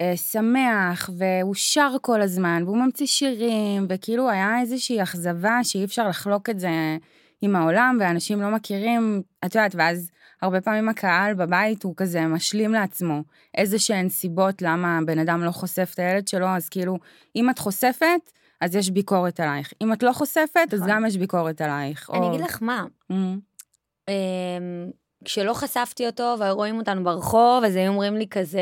אה, 0.00 0.16
שמח, 0.16 1.10
והוא 1.18 1.54
שר 1.54 1.90
כל 2.02 2.22
הזמן, 2.22 2.62
והוא 2.66 2.76
ממציא 2.76 3.06
שירים, 3.06 3.86
וכאילו 3.88 4.30
היה 4.30 4.60
איזושהי 4.60 5.02
אכזבה 5.02 5.58
שאי 5.62 5.84
אפשר 5.84 6.08
לחלוק 6.08 6.50
את 6.50 6.60
זה 6.60 6.96
עם 7.40 7.56
העולם, 7.56 7.96
ואנשים 8.00 8.40
לא 8.40 8.50
מכירים, 8.50 9.22
את 9.44 9.54
יודעת, 9.54 9.74
ואז 9.74 10.10
הרבה 10.42 10.60
פעמים 10.60 10.88
הקהל 10.88 11.34
בבית 11.34 11.82
הוא 11.82 11.94
כזה 11.96 12.20
משלים 12.26 12.72
לעצמו 12.72 13.22
איזה 13.56 13.78
שהן 13.78 14.08
סיבות 14.08 14.62
למה 14.62 14.98
בן 15.06 15.18
אדם 15.18 15.44
לא 15.44 15.50
חושף 15.50 15.90
את 15.94 15.98
הילד 15.98 16.28
שלו, 16.28 16.46
אז 16.46 16.68
כאילו, 16.68 16.98
אם 17.36 17.50
את 17.50 17.58
חושפת, 17.58 18.30
אז 18.60 18.74
יש 18.76 18.90
ביקורת 18.90 19.40
עלייך. 19.40 19.72
אם 19.82 19.92
את 19.92 20.02
לא 20.02 20.12
חושפת, 20.12 20.68
אז 20.72 20.80
נכון. 20.80 20.90
גם 20.94 21.06
יש 21.06 21.16
ביקורת 21.16 21.60
עלייך. 21.60 22.10
אני 22.10 22.18
או- 22.18 22.28
אגיד 22.30 22.40
לך 22.40 22.62
מה, 22.62 22.84
אמ, 23.10 24.90
כשלא 25.24 25.54
חשפתי 25.54 26.06
אותו 26.06 26.34
והיו 26.38 26.54
רואים 26.54 26.76
אותנו 26.78 27.04
ברחוב, 27.04 27.64
אז 27.64 27.76
היו 27.76 27.88
אומרים 27.92 28.16
לי 28.16 28.26
כזה, 28.28 28.60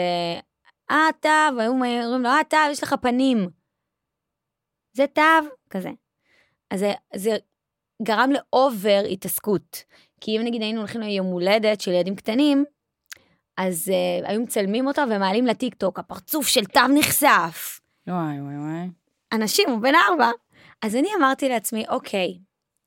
אה, 0.91 1.09
תו, 1.21 1.29
והיו 1.59 1.71
אומרים 1.73 2.23
לו, 2.23 2.29
אה, 2.29 2.41
תו, 2.49 2.57
יש 2.71 2.83
לך 2.83 2.95
פנים. 3.03 3.49
זה 4.93 5.05
תו, 5.15 5.23
כזה. 5.71 5.91
אז 6.71 6.81
זה, 6.81 6.93
זה 7.15 7.37
גרם 8.03 8.31
לאובר 8.33 9.03
התעסקות. 9.11 9.85
כי 10.21 10.37
אם 10.37 10.43
נגיד 10.45 10.63
היינו 10.63 10.79
הולכים 10.79 11.01
ליום 11.01 11.27
הולדת 11.27 11.81
של 11.81 11.91
ילדים 11.91 12.17
קטנים, 12.17 12.65
אז 13.57 13.89
uh, 13.89 14.29
היו 14.29 14.41
מצלמים 14.41 14.87
אותה 14.87 15.05
ומעלים 15.11 15.47
לטיקטוק, 15.47 15.99
הפרצוף 15.99 16.47
של 16.47 16.65
תו 16.65 16.81
נחשף. 16.95 17.81
וואי, 18.07 18.41
וואי, 18.41 18.59
וואי. 18.59 18.89
אנשים, 19.33 19.69
הוא 19.71 19.81
בן 19.81 19.95
ארבע. 19.95 20.31
אז 20.83 20.97
אני 20.97 21.09
אמרתי 21.19 21.49
לעצמי, 21.49 21.85
אוקיי, 21.89 22.39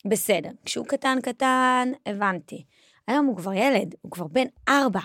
בסדר, 0.08 0.50
כשהוא 0.66 0.86
קטן 0.86 1.18
קטן, 1.24 1.92
הבנתי. 2.06 2.66
היום 3.08 3.26
הוא 3.26 3.38
כבר 3.38 3.54
ילד, 3.54 3.96
הוא 4.02 4.12
כבר 4.12 4.28
בן 4.28 4.46
ארבע, 4.70 5.00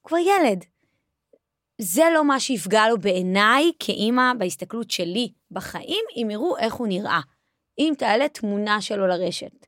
הוא 0.00 0.08
כבר 0.08 0.18
ילד. 0.18 0.64
זה 1.80 2.04
לא 2.14 2.24
מה 2.24 2.40
שיפגע 2.40 2.88
לו 2.88 2.98
בעיניי 2.98 3.70
כאימא 3.78 4.32
בהסתכלות 4.38 4.90
שלי 4.90 5.32
בחיים, 5.50 6.04
אם 6.16 6.28
יראו 6.30 6.58
איך 6.58 6.74
הוא 6.74 6.86
נראה. 6.86 7.20
אם 7.80 7.92
תעלה 7.98 8.28
תמונה 8.28 8.80
שלו 8.80 9.06
לרשת. 9.06 9.66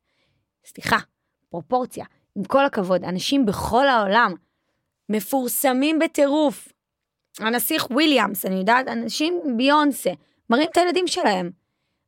סליחה, 0.65 0.97
פרופורציה. 1.51 2.05
עם 2.37 2.45
כל 2.45 2.65
הכבוד, 2.65 3.05
אנשים 3.05 3.47
בכל 3.47 3.89
העולם 3.89 4.35
מפורסמים 5.09 5.99
בטירוף. 5.99 6.69
הנסיך 7.39 7.91
וויליאמס, 7.91 8.47
אני 8.47 8.55
יודעת, 8.55 8.89
אנשים 8.89 9.43
ביונסה, 9.57 10.11
מראים 10.51 10.69
את 10.73 10.77
הילדים 10.77 11.07
שלהם. 11.07 11.51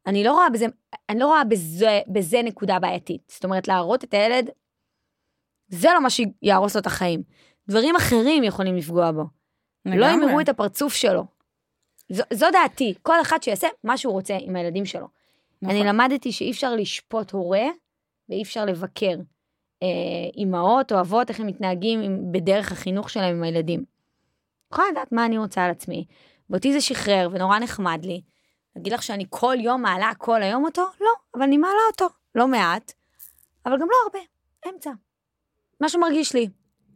אני 0.06 0.25
לא 0.25 0.32
רואה 0.32 0.50
בזה, 0.50 0.66
אני 1.08 1.18
לא 1.18 1.26
רואה 1.26 1.44
בזה, 1.44 2.00
בזה 2.08 2.42
נקודה 2.44 2.78
בעייתית. 2.78 3.23
זאת 3.34 3.44
אומרת, 3.44 3.68
להראות 3.68 4.04
את 4.04 4.14
הילד, 4.14 4.50
זה 5.68 5.88
לא 5.94 6.02
מה 6.02 6.08
שיהרוס 6.11 6.75
לו 6.75 6.80
את 6.80 6.87
החיים. 6.87 7.23
דברים 7.68 7.96
אחרים 7.96 8.44
יכולים 8.44 8.76
לפגוע 8.76 9.12
בו. 9.12 9.25
לא 9.84 9.94
לגמרי. 9.94 10.26
יראו 10.26 10.40
את 10.40 10.49
הפרצוף 10.49 10.94
שלו. 10.94 11.25
זו, 12.08 12.23
זו 12.32 12.46
דעתי, 12.52 12.94
כל 13.02 13.20
אחד 13.20 13.42
שיעשה 13.42 13.68
מה 13.84 13.96
שהוא 13.96 14.12
רוצה 14.12 14.38
עם 14.40 14.56
הילדים 14.56 14.84
שלו. 14.84 15.08
נכון. 15.64 15.76
אני 15.76 15.88
למדתי 15.88 16.33
שאי 16.33 16.50
אפשר 16.50 16.75
לשפוט 16.75 17.30
הורה 17.30 17.66
ואי 18.28 18.42
אפשר 18.42 18.64
לבקר 18.64 19.16
אה, 19.83 19.88
אימהות 20.37 20.92
או 20.92 21.00
אבות, 21.00 21.30
איך 21.30 21.40
הם 21.40 21.47
מתנהגים 21.47 22.00
עם, 22.00 22.33
בדרך 22.33 22.73
החינוך 22.73 23.11
שלהם 23.11 23.37
עם 23.37 23.42
הילדים. 23.42 23.85
יכולה 24.73 24.87
לדעת 24.90 25.12
מה 25.12 25.26
אני 25.26 25.38
רוצה 25.38 25.64
על 25.64 25.71
עצמי, 25.71 26.04
ואותי 26.50 26.73
זה 26.73 26.80
שחרר 26.80 27.28
ונורא 27.33 27.59
נחמד 27.59 28.04
לי. 28.04 28.21
להגיד 28.76 28.92
לך 28.92 29.02
שאני 29.02 29.25
כל 29.30 29.56
יום 29.61 29.83
מעלה 29.83 30.11
כל 30.18 30.42
היום 30.42 30.64
אותו? 30.64 30.83
לא, 31.00 31.11
אבל 31.35 31.42
אני 31.42 31.56
מעלה 31.56 31.80
אותו. 31.90 32.06
לא 32.35 32.49
מעט, 32.49 32.92
אבל 33.66 33.75
גם 33.75 33.87
לא 33.90 33.97
הרבה. 34.04 34.18
אמצע. 34.68 34.90
מה 35.80 35.88
שמרגיש 35.88 36.35
לי. 36.35 36.49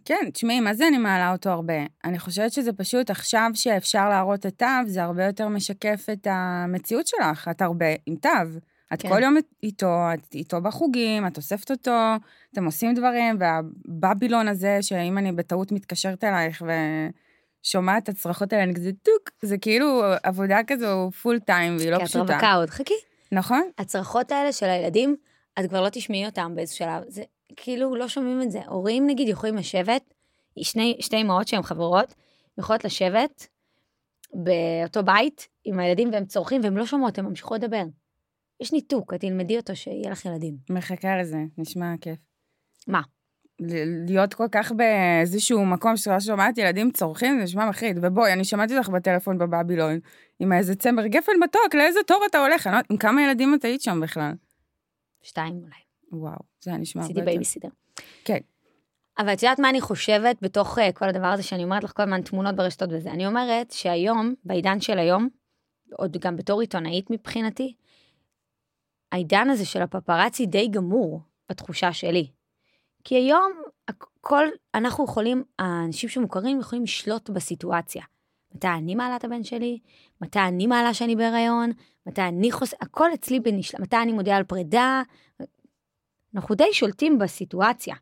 כן, 0.08 0.30
תשמעי, 0.32 0.60
מה 0.60 0.74
זה 0.74 0.88
אני 0.88 0.98
מעלה 0.98 1.32
אותו 1.32 1.50
הרבה? 1.50 1.74
אני 2.04 2.18
חושבת 2.18 2.52
שזה 2.52 2.72
פשוט 2.72 3.10
עכשיו 3.10 3.50
שאפשר 3.54 4.08
להראות 4.08 4.46
את 4.46 4.58
תו, 4.58 4.66
זה 4.86 5.02
הרבה 5.02 5.24
יותר 5.24 5.48
משקף 5.48 6.06
את 6.12 6.26
המציאות 6.30 7.06
שלך. 7.06 7.48
את 7.48 7.62
הרבה 7.62 7.86
עם 8.06 8.16
תו. 8.16 8.28
את 8.94 9.02
כן. 9.02 9.08
כל 9.08 9.22
יום 9.22 9.36
איתו, 9.62 10.06
את 10.14 10.34
איתו 10.34 10.60
בחוגים, 10.60 11.26
את 11.26 11.36
אוספת 11.36 11.70
אותו, 11.70 12.14
אתם 12.52 12.64
עושים 12.64 12.94
דברים, 12.94 13.38
והבבילון 13.40 14.48
הזה, 14.48 14.78
שאם 14.80 15.18
אני 15.18 15.32
בטעות 15.32 15.72
מתקשרת 15.72 16.24
אלייך 16.24 16.62
ושומעת 17.62 18.02
את 18.02 18.08
הצרחות 18.08 18.52
האלה, 18.52 18.64
אני 18.64 18.74
כזה 18.74 18.90
טוק, 19.02 19.30
זה 19.42 19.58
כאילו 19.58 20.02
עבודה 20.22 20.58
כזו 20.66 21.10
פול 21.22 21.38
טיים, 21.38 21.76
והיא 21.76 21.90
לא 21.90 21.96
כי 21.96 22.02
את 22.02 22.08
פשוטה. 22.08 22.32
רווקה 22.32 22.54
עוד, 22.54 22.70
חכי. 22.70 22.94
נכון? 23.32 23.70
הצרחות 23.78 24.32
האלה 24.32 24.52
של 24.52 24.66
הילדים, 24.66 25.16
את 25.58 25.68
כבר 25.68 25.80
לא 25.80 25.88
תשמעי 25.88 26.26
אותם 26.26 26.52
באיזשהו 26.54 26.78
שלב. 26.78 27.02
זה 27.08 27.22
כאילו, 27.56 27.96
לא 27.96 28.08
שומעים 28.08 28.42
את 28.42 28.50
זה. 28.50 28.60
הורים, 28.66 29.06
נגיד, 29.06 29.28
יכולים 29.28 29.56
לשבת, 29.56 30.14
שני, 30.62 30.96
שתי 31.00 31.20
אמהות 31.20 31.48
שהן 31.48 31.62
חברות, 31.62 32.14
יכולות 32.58 32.84
לשבת 32.84 33.46
באותו 34.34 35.02
בית 35.02 35.48
עם 35.64 35.78
הילדים 35.78 36.12
והם 36.12 36.24
צורחים 36.24 36.60
והן 36.64 36.76
לא 36.76 36.86
שומעות, 36.86 37.18
הן 37.18 37.24
ממשיכות 37.24 37.62
לדבר. 37.62 37.82
יש 38.60 38.72
ניתוק, 38.72 39.14
את 39.14 39.20
תלמדי 39.20 39.56
אותו 39.56 39.76
שיהיה 39.76 40.10
לך 40.10 40.24
ילדים. 40.24 40.56
מחכה 40.70 41.16
לזה, 41.20 41.38
נשמע 41.58 41.94
כיף. 42.00 42.18
מה? 42.86 43.00
להיות 44.06 44.34
כל 44.34 44.46
כך 44.52 44.72
באיזשהו 44.72 45.66
מקום 45.66 45.96
שלא 45.96 46.20
שומעת 46.20 46.58
ילדים 46.58 46.90
צורחים, 46.90 47.38
זה 47.38 47.44
נשמע 47.44 47.68
מחריד. 47.68 47.98
ובואי, 48.02 48.32
אני 48.32 48.44
שמעתי 48.44 48.78
אותך 48.78 48.88
בטלפון 48.88 49.38
בבבילון, 49.38 49.98
עם 50.40 50.52
איזה 50.52 50.74
צמר 50.74 51.06
גפן 51.06 51.32
מתוק, 51.40 51.74
לאיזה 51.74 52.00
תור 52.06 52.22
אתה 52.30 52.38
הולך? 52.38 52.66
אני 52.66 52.72
לא 52.72 52.78
יודעת, 52.78 52.90
עם 52.90 52.96
כמה 52.96 53.22
ילדים 53.22 53.54
את 53.54 53.64
היית 53.64 53.80
שם 53.80 54.00
בכלל? 54.00 54.32
שתיים 55.22 55.54
אולי. 55.54 55.87
וואו, 56.12 56.38
זה 56.60 56.70
היה 56.70 56.78
נשמע 56.78 57.02
עשיתי 57.02 57.18
הרבה 57.18 57.30
יותר. 57.30 57.30
בייביסיטר. 57.30 57.68
כן. 58.24 58.38
אבל 59.18 59.32
את 59.32 59.42
יודעת 59.42 59.58
מה 59.58 59.70
אני 59.70 59.80
חושבת 59.80 60.36
בתוך 60.42 60.78
uh, 60.78 60.92
כל 60.94 61.08
הדבר 61.08 61.26
הזה 61.26 61.42
שאני 61.42 61.64
אומרת 61.64 61.84
לך 61.84 61.92
כל 61.96 62.02
הזמן 62.02 62.22
תמונות 62.22 62.56
ברשתות 62.56 62.90
וזה? 62.92 63.10
אני 63.10 63.26
אומרת 63.26 63.70
שהיום, 63.70 64.34
בעידן 64.44 64.80
של 64.80 64.98
היום, 64.98 65.28
עוד 65.92 66.16
גם 66.16 66.36
בתור 66.36 66.60
עיתונאית 66.60 67.10
מבחינתי, 67.10 67.74
העידן 69.12 69.50
הזה 69.50 69.64
של 69.64 69.82
הפפרצי 69.82 70.46
די 70.46 70.68
גמור 70.68 71.20
בתחושה 71.50 71.92
שלי. 71.92 72.30
כי 73.04 73.14
היום 73.14 73.52
כל, 74.20 74.44
אנחנו 74.74 75.04
יכולים, 75.04 75.44
האנשים 75.58 76.08
שמוכרים 76.08 76.60
יכולים 76.60 76.82
לשלוט 76.82 77.30
בסיטואציה. 77.30 78.02
מתי 78.54 78.68
אני 78.68 78.94
מעלה 78.94 79.16
את 79.16 79.24
הבן 79.24 79.44
שלי, 79.44 79.78
מתי 80.20 80.38
אני 80.38 80.66
מעלה 80.66 80.94
שאני 80.94 81.16
בהיריון, 81.16 81.70
מתי 82.06 82.22
אני 82.22 82.52
חוס... 82.52 82.74
הכל 82.80 83.14
אצלי 83.14 83.40
בנשלט, 83.40 83.80
מתי 83.80 83.96
אני 83.96 84.12
מודיעה 84.12 84.36
על 84.36 84.44
פרידה. 84.44 85.02
אנחנו 86.34 86.54
די 86.54 86.72
שולטים 86.72 87.18
בסיטואציה. 87.18 87.94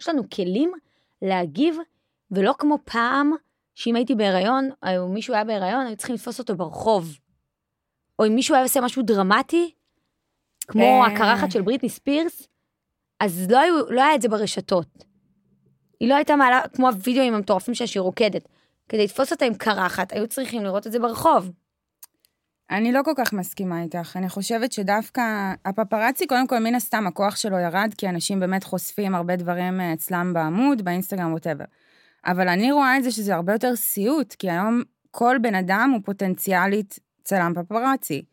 יש 0.00 0.08
לנו 0.08 0.22
כלים 0.30 0.72
להגיב, 1.22 1.76
ולא 2.30 2.54
כמו 2.58 2.78
פעם, 2.84 3.32
שאם 3.74 3.96
הייתי 3.96 4.14
בהיריון, 4.14 4.70
או 4.98 5.08
מישהו 5.08 5.34
היה 5.34 5.44
בהיריון, 5.44 5.86
היו 5.86 5.96
צריכים 5.96 6.14
לתפוס 6.14 6.38
אותו 6.38 6.56
ברחוב. 6.56 7.18
או 8.18 8.26
אם 8.26 8.34
מישהו 8.34 8.54
היה 8.54 8.62
עושה 8.62 8.80
משהו 8.80 9.02
דרמטי, 9.02 9.74
כמו 10.60 10.82
אה. 10.82 11.06
הקרחת 11.06 11.50
של 11.50 11.62
בריטני 11.62 11.88
ספירס, 11.88 12.48
אז 13.20 13.50
לא, 13.50 13.58
היו, 13.58 13.90
לא 13.90 14.02
היה 14.02 14.14
את 14.14 14.22
זה 14.22 14.28
ברשתות. 14.28 15.04
היא 16.00 16.08
לא 16.08 16.14
הייתה 16.14 16.36
מעלה, 16.36 16.60
כמו 16.72 16.88
הווידאוים 16.88 17.34
המטורפים 17.34 17.74
שלה 17.74 17.86
שהיא 17.86 18.00
רוקדת. 18.00 18.48
כדי 18.88 19.04
לתפוס 19.04 19.32
אותה 19.32 19.44
עם 19.44 19.54
קרחת, 19.54 20.12
היו 20.12 20.28
צריכים 20.28 20.64
לראות 20.64 20.86
את 20.86 20.92
זה 20.92 20.98
ברחוב. 20.98 21.50
אני 22.70 22.92
לא 22.92 23.00
כל 23.04 23.12
כך 23.16 23.32
מסכימה 23.32 23.82
איתך. 23.82 24.16
אני 24.16 24.28
חושבת 24.28 24.72
שדווקא 24.72 25.52
הפפרצי, 25.64 26.26
קודם 26.26 26.46
כל, 26.46 26.58
מן 26.58 26.74
הסתם, 26.74 27.06
הכוח 27.06 27.36
שלו 27.36 27.58
ירד, 27.58 27.94
כי 27.98 28.08
אנשים 28.08 28.40
באמת 28.40 28.64
חושפים 28.64 29.14
הרבה 29.14 29.36
דברים 29.36 29.80
אה, 29.80 29.92
אצלם 29.92 30.32
בעמוד, 30.34 30.82
באינסטגרם, 30.82 31.32
ווטאבר. 31.32 31.64
אבל 32.26 32.48
אני 32.48 32.72
רואה 32.72 32.96
את 32.96 33.04
זה 33.04 33.10
שזה 33.10 33.34
הרבה 33.34 33.52
יותר 33.52 33.76
סיוט, 33.76 34.34
כי 34.38 34.50
היום 34.50 34.82
כל 35.10 35.36
בן 35.42 35.54
אדם 35.54 35.90
הוא 35.94 36.00
פוטנציאלית 36.04 36.98
צלם 37.24 37.52
פפרצי. 37.54 38.24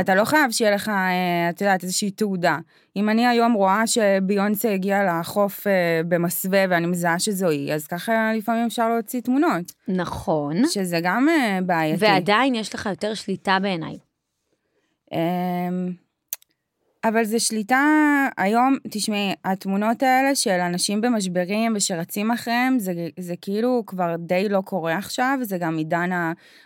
אתה 0.00 0.14
לא 0.14 0.24
חייב 0.24 0.50
שיהיה 0.50 0.70
לך, 0.70 0.88
אה, 0.88 1.50
את 1.50 1.60
יודעת, 1.60 1.82
איזושהי 1.82 2.10
תעודה. 2.10 2.58
אם 2.96 3.08
אני 3.08 3.26
היום 3.26 3.52
רואה 3.52 3.86
שביונסה 3.86 4.72
הגיעה 4.72 5.20
לחוף 5.20 5.66
אה, 5.66 6.00
במסווה 6.08 6.64
ואני 6.68 6.86
מזהה 6.86 7.18
שזו 7.18 7.48
היא, 7.48 7.72
אז 7.72 7.86
ככה 7.86 8.32
לפעמים 8.36 8.66
אפשר 8.66 8.88
להוציא 8.88 9.20
תמונות, 9.20 9.72
נכון. 9.88 10.68
שזה 10.68 11.00
גם 11.02 11.28
אה, 11.28 11.58
בעייתי. 11.66 12.04
ועדיין 12.04 12.54
יש 12.54 12.74
לך 12.74 12.86
יותר 12.86 13.14
שליטה 13.14 13.58
בעיניי. 13.62 13.98
אבל 17.04 17.24
זה 17.24 17.40
שליטה, 17.40 17.84
היום, 18.36 18.76
תשמעי, 18.90 19.32
התמונות 19.44 20.02
האלה 20.02 20.34
של 20.34 20.50
אנשים 20.50 21.00
במשברים 21.00 21.72
ושרצים 21.76 22.30
אחריהם, 22.30 22.78
זה, 22.78 22.92
זה 23.18 23.34
כאילו 23.40 23.82
כבר 23.86 24.16
די 24.18 24.48
לא 24.48 24.60
קורה 24.60 24.96
עכשיו, 24.96 25.38
זה 25.42 25.58
גם 25.58 25.76
עידן 25.76 26.10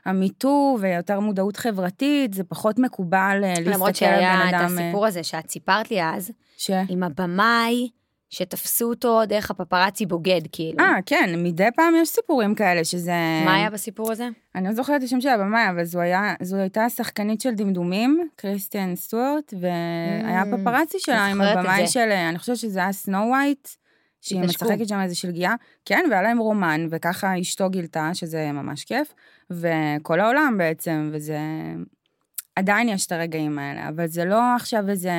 המיטו 0.05 0.77
ויותר 0.81 1.21
מודעות 1.21 1.57
חברתית, 1.57 2.35
זה 2.35 2.45
פחות 2.45 2.79
מקובל 2.79 3.41
אה, 3.45 3.49
להסתכל 3.49 3.69
על 3.69 3.75
למרות 3.75 3.89
בן 3.89 3.95
שהיה 3.95 4.49
את 4.49 4.55
אדם... 4.55 4.79
אה, 4.79 4.85
הסיפור 4.85 5.07
הזה 5.07 5.23
שאת 5.23 5.51
סיפרת 5.51 5.91
לי 5.91 6.03
אז, 6.03 6.33
ש... 6.57 6.71
עם 6.89 7.03
הבמאי, 7.03 7.89
שתפסו 8.35 8.85
אותו 8.85 9.21
דרך 9.27 9.51
הפפרצי 9.51 10.07
בוגד, 10.07 10.41
כאילו. 10.53 10.79
אה, 10.81 10.95
כן, 11.07 11.31
מדי 11.43 11.69
פעם 11.77 11.95
יש 12.03 12.09
סיפורים 12.09 12.55
כאלה 12.55 12.85
שזה... 12.85 13.13
מה 13.45 13.55
היה 13.55 13.71
בסיפור 13.71 14.13
הזה? 14.13 14.29
אני 14.55 14.69
לא 14.69 14.73
זוכרת 14.73 14.99
את 14.99 15.03
השם 15.03 15.21
של 15.21 15.29
הבמאי, 15.29 15.71
אבל 15.71 15.85
זו, 15.85 16.01
היה, 16.01 16.35
זו 16.43 16.57
הייתה 16.57 16.89
שחקנית 16.89 17.41
של 17.41 17.51
דמדומים, 17.55 18.29
קריסטיאן 18.37 18.97
סטוארט, 18.97 19.55
והיה 19.61 20.43
Mm, 20.43 20.57
פפרצי 20.57 20.99
שלה 21.01 21.27
עם 21.27 21.41
הבמאי. 21.41 21.87
של, 21.87 22.11
אני 22.11 22.39
חושבת 22.39 22.57
שזה 22.57 22.79
היה 22.79 22.93
סנו 22.93 23.19
ווייט, 23.19 23.69
שהיא. 24.21 24.41
משחקת 24.41 24.89
שם 24.89 25.01
איזה 25.01 25.15
שלגיה, 25.15 25.55
כן, 25.85 26.05
והיה 26.11 26.23
להם 26.23 26.39
רומן, 26.39 26.87
וככה 26.91 27.41
אשתו 27.41 27.71
גילתה, 27.71 28.11
שזה 28.15 28.53
ממש 28.53 28.85
כיף, 28.85 29.15
וכל 29.51 30.21
העולם 30.21 30.55
בעצם, 30.59 31.11
וזה... 31.13 31.39
עדיין 32.57 32.89
יש 32.89 33.07
את 33.07 33.13
הרגעים 33.13 33.59
האלה, 33.59 33.89
אבל 33.89 34.07
זה 34.07 34.25
לא 34.25 34.55
עכשיו 34.57 34.91
איזה... 34.91 35.13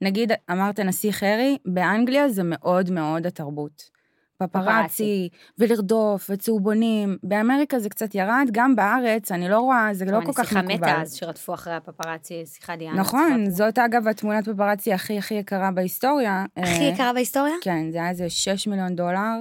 נגיד, 0.00 0.32
אמרת 0.50 0.80
נסיך 0.80 1.22
הארי, 1.22 1.58
באנגליה 1.66 2.28
זה 2.28 2.42
מאוד 2.44 2.90
מאוד 2.90 3.26
התרבות. 3.26 3.92
פפרצי, 4.38 5.28
ולרדוף, 5.58 6.30
וצהובונים. 6.30 7.16
באמריקה 7.22 7.78
זה 7.78 7.88
קצת 7.88 8.14
ירד, 8.14 8.48
גם 8.52 8.76
בארץ, 8.76 9.32
אני 9.32 9.48
לא 9.48 9.58
רואה, 9.58 9.88
זה 9.92 10.04
לא 10.04 10.20
כל 10.24 10.32
כך 10.32 10.48
שיחה 10.48 10.62
מקובל. 10.62 10.76
מתה 10.76 11.00
אז 11.00 11.14
שרדפו 11.14 11.54
אחרי 11.54 11.74
הפפרצי, 11.74 12.46
שיחה 12.46 12.76
דיאנה. 12.76 13.00
נכון. 13.00 13.50
זאת 13.50 13.78
אגב 13.78 14.08
התמונת 14.08 14.48
פפרצי 14.48 14.92
הכי 14.92 15.18
הכי 15.18 15.34
יקרה 15.34 15.70
בהיסטוריה. 15.70 16.44
הכי 16.56 16.84
אה, 16.84 16.90
יקרה 16.94 17.12
בהיסטוריה? 17.12 17.54
כן, 17.60 17.90
זה 17.90 17.98
היה 17.98 18.10
איזה 18.10 18.30
6 18.30 18.66
מיליון 18.66 18.96
דולר. 18.96 19.38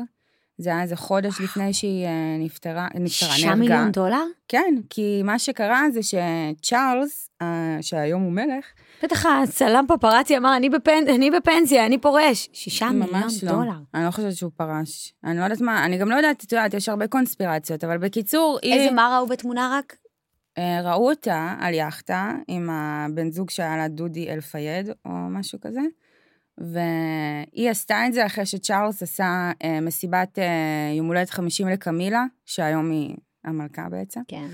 זה 0.61 0.69
היה 0.69 0.81
איזה 0.81 0.95
חודש 0.95 1.41
לפני 1.41 1.73
שהיא 1.73 2.05
אה, 2.05 2.11
נפטרה, 2.39 2.87
נפטרה, 2.95 3.07
שישה 3.29 3.45
נהרגה. 3.47 3.55
מיליון 3.61 3.91
דולר? 3.91 4.23
כן, 4.47 4.75
כי 4.89 5.21
מה 5.23 5.39
שקרה 5.39 5.83
זה 5.93 5.99
שצ'ארלס, 6.03 7.29
אה, 7.41 7.77
שהיום 7.81 8.21
הוא 8.21 8.31
מלך, 8.31 8.65
בטח 9.03 9.25
הצלם 9.25 9.85
פפרצי 9.87 10.37
אמר, 10.37 10.55
אני 10.57 10.69
בפנ- 10.69 11.09
אני 11.15 11.31
בפנסיה, 11.31 11.85
אני 11.85 11.97
פורש. 11.97 12.49
שישה 12.53 12.89
מיליון 12.89 13.23
לא. 13.43 13.51
דולר. 13.51 13.71
אני 13.93 14.05
לא 14.05 14.11
חושבת 14.11 14.35
שהוא 14.35 14.51
פרש. 14.55 15.13
אני 15.23 15.37
לא 15.37 15.43
יודעת 15.43 15.61
מה, 15.61 15.85
אני 15.85 15.97
גם 15.97 16.09
לא 16.09 16.15
יודעת, 16.15 16.43
את 16.43 16.51
יודעת, 16.51 16.73
יש 16.73 16.89
הרבה 16.89 17.07
קונספירציות, 17.07 17.83
אבל 17.83 17.97
בקיצור, 17.97 18.59
היא... 18.61 18.73
איזה 18.73 18.91
מה 18.95 19.17
ראו 19.17 19.27
בתמונה 19.27 19.77
רק? 19.79 19.95
אה, 20.57 20.81
ראו 20.83 21.09
אותה 21.09 21.55
על 21.59 21.73
יאכטה 21.73 22.31
עם 22.47 22.69
הבן 22.69 23.31
זוג 23.31 23.49
שהיה 23.49 23.77
לה 23.77 23.87
דודי 23.87 24.29
אלפייד, 24.29 24.89
או 25.05 25.11
משהו 25.11 25.59
כזה, 25.61 25.79
והיא 26.57 27.69
עשתה 27.69 28.07
את 28.07 28.13
זה 28.13 28.25
אחרי 28.25 28.45
שצ'ארלס 28.45 29.03
עשה 29.03 29.51
אה, 29.63 29.81
מסיבת 29.81 30.39
אה, 30.39 30.93
יום 30.97 31.07
הולדת 31.07 31.29
50 31.29 31.67
לקמילה, 31.67 32.25
שהיום 32.45 32.91
היא 32.91 33.15
המלכה 33.45 33.89
בעצם. 33.89 34.21
כן. 34.27 34.47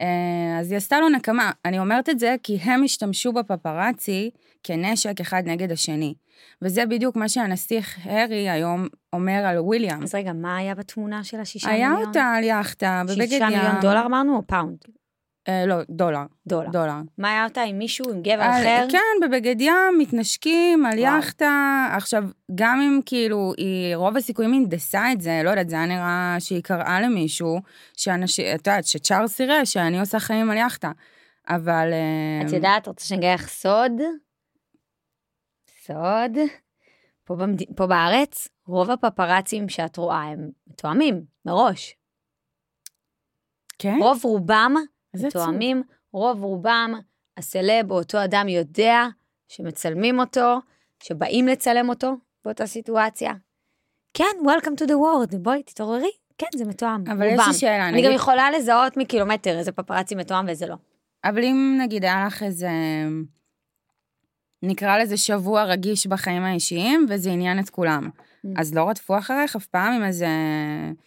אה, 0.00 0.58
אז 0.60 0.70
היא 0.70 0.76
עשתה 0.76 1.00
לו 1.00 1.08
נקמה. 1.08 1.50
אני 1.64 1.78
אומרת 1.78 2.08
את 2.08 2.18
זה 2.18 2.36
כי 2.42 2.56
הם 2.56 2.84
השתמשו 2.84 3.32
בפפרצי 3.32 4.30
כנשק 4.62 5.20
אחד 5.20 5.42
נגד 5.46 5.72
השני. 5.72 6.14
וזה 6.62 6.86
בדיוק 6.86 7.16
מה 7.16 7.28
שהנסיך 7.28 7.98
הארי 8.02 8.50
היום 8.50 8.86
אומר 9.12 9.44
על 9.46 9.58
וויליאם. 9.58 10.02
אז 10.02 10.14
רגע, 10.14 10.32
מה 10.32 10.56
היה 10.56 10.74
בתמונה 10.74 11.24
של 11.24 11.40
השישה 11.40 11.70
היה 11.70 11.88
מיליון? 11.88 12.08
אותה 12.08 12.24
על 12.24 12.44
יאכטה, 12.44 13.02
בבגד 13.04 13.20
ים. 13.20 13.28
שישה 13.28 13.48
מיליון 13.48 13.80
דולר 13.80 14.06
אמרנו, 14.06 14.36
או 14.36 14.46
פאונד? 14.46 14.78
אה, 15.48 15.66
לא, 15.66 15.76
דולר. 15.90 16.22
דולר. 16.46 16.70
דולר. 16.70 16.92
מראה 17.18 17.44
אותה 17.44 17.62
עם 17.62 17.78
מישהו, 17.78 18.10
עם 18.10 18.22
גבר 18.22 18.32
על- 18.42 18.62
אחר? 18.62 18.86
כן, 18.90 19.26
בבגד 19.28 19.60
ים, 19.60 19.74
מתנשקים 19.98 20.86
על 20.86 20.98
וואו. 20.98 21.16
יאכטה. 21.16 21.86
עכשיו, 21.96 22.24
גם 22.54 22.80
אם 22.80 23.00
כאילו, 23.06 23.52
היא 23.56 23.96
רוב 23.96 24.16
הסיכויים 24.16 24.52
הינדסה 24.54 25.12
את 25.12 25.20
זה, 25.20 25.40
לא 25.44 25.50
יודעת, 25.50 25.68
זה 25.68 25.76
היה 25.76 25.86
נראה 25.86 26.36
שהיא 26.38 26.62
קראה 26.62 27.00
למישהו, 27.00 27.58
שאנשים, 27.96 28.46
את 28.54 28.66
יודעת, 28.66 28.84
שצ'ארלס 28.86 29.40
יראה 29.40 29.66
שאני 29.66 30.00
עושה 30.00 30.18
חיים 30.20 30.50
על 30.50 30.56
יאכטה. 30.56 30.90
אבל... 31.48 31.90
אה, 31.92 32.46
את 32.46 32.52
יודעת, 32.52 32.88
רוצה 32.88 33.04
שאני 33.06 33.20
אגלה 33.20 33.34
לך 33.34 33.48
סוד? 33.48 33.92
סוד? 35.84 36.38
פה, 37.24 37.34
במד... 37.34 37.62
פה 37.76 37.86
בארץ, 37.86 38.48
רוב 38.66 38.90
הפפרצים 38.90 39.68
שאת 39.68 39.96
רואה 39.96 40.22
הם 40.22 40.48
מתואמים 40.66 41.24
מראש. 41.46 41.96
כן? 43.78 43.98
רוב 44.00 44.20
רובם. 44.24 44.74
מתואמים, 45.14 45.82
רוב 46.12 46.42
רובם 46.42 46.94
הסלב 47.36 47.90
או 47.90 47.96
אותו 47.98 48.24
אדם 48.24 48.48
יודע 48.48 49.02
שמצלמים 49.48 50.18
אותו, 50.18 50.58
שבאים 51.02 51.46
לצלם 51.48 51.88
אותו 51.88 52.16
באותה 52.44 52.66
סיטואציה. 52.66 53.32
כן, 54.14 54.24
Welcome 54.42 54.80
to 54.80 54.86
the 54.86 54.92
world, 54.92 55.36
בואי 55.38 55.62
תתעוררי, 55.62 56.10
כן, 56.38 56.46
זה 56.56 56.64
מתואם, 56.64 57.04
אבל 57.12 57.26
יש 57.26 57.32
רובם. 57.32 57.48
לי 57.48 57.54
שאלה, 57.54 57.88
אני 57.88 57.92
נגיד, 57.96 58.06
גם 58.10 58.12
יכולה 58.16 58.50
לזהות 58.50 58.96
מקילומטר 58.96 59.58
איזה 59.58 59.72
פפרצי 59.72 60.14
מתואם 60.14 60.46
ואיזה 60.46 60.66
לא. 60.66 60.76
אבל 61.24 61.44
אם 61.44 61.78
נגיד 61.80 62.04
היה 62.04 62.24
לך 62.26 62.42
איזה, 62.42 62.68
נקרא 64.62 64.98
לזה 64.98 65.16
שבוע 65.16 65.64
רגיש 65.64 66.06
בחיים 66.06 66.42
האישיים, 66.42 67.06
וזה 67.08 67.30
עניין 67.30 67.58
את 67.58 67.70
כולם, 67.70 68.08
Mm. 68.44 68.60
אז 68.60 68.74
לא 68.74 68.88
רדפו 68.88 69.18
אחריך 69.18 69.56
אף 69.56 69.66
פעם 69.66 69.92
עם 69.92 70.04
איזה... 70.04 70.26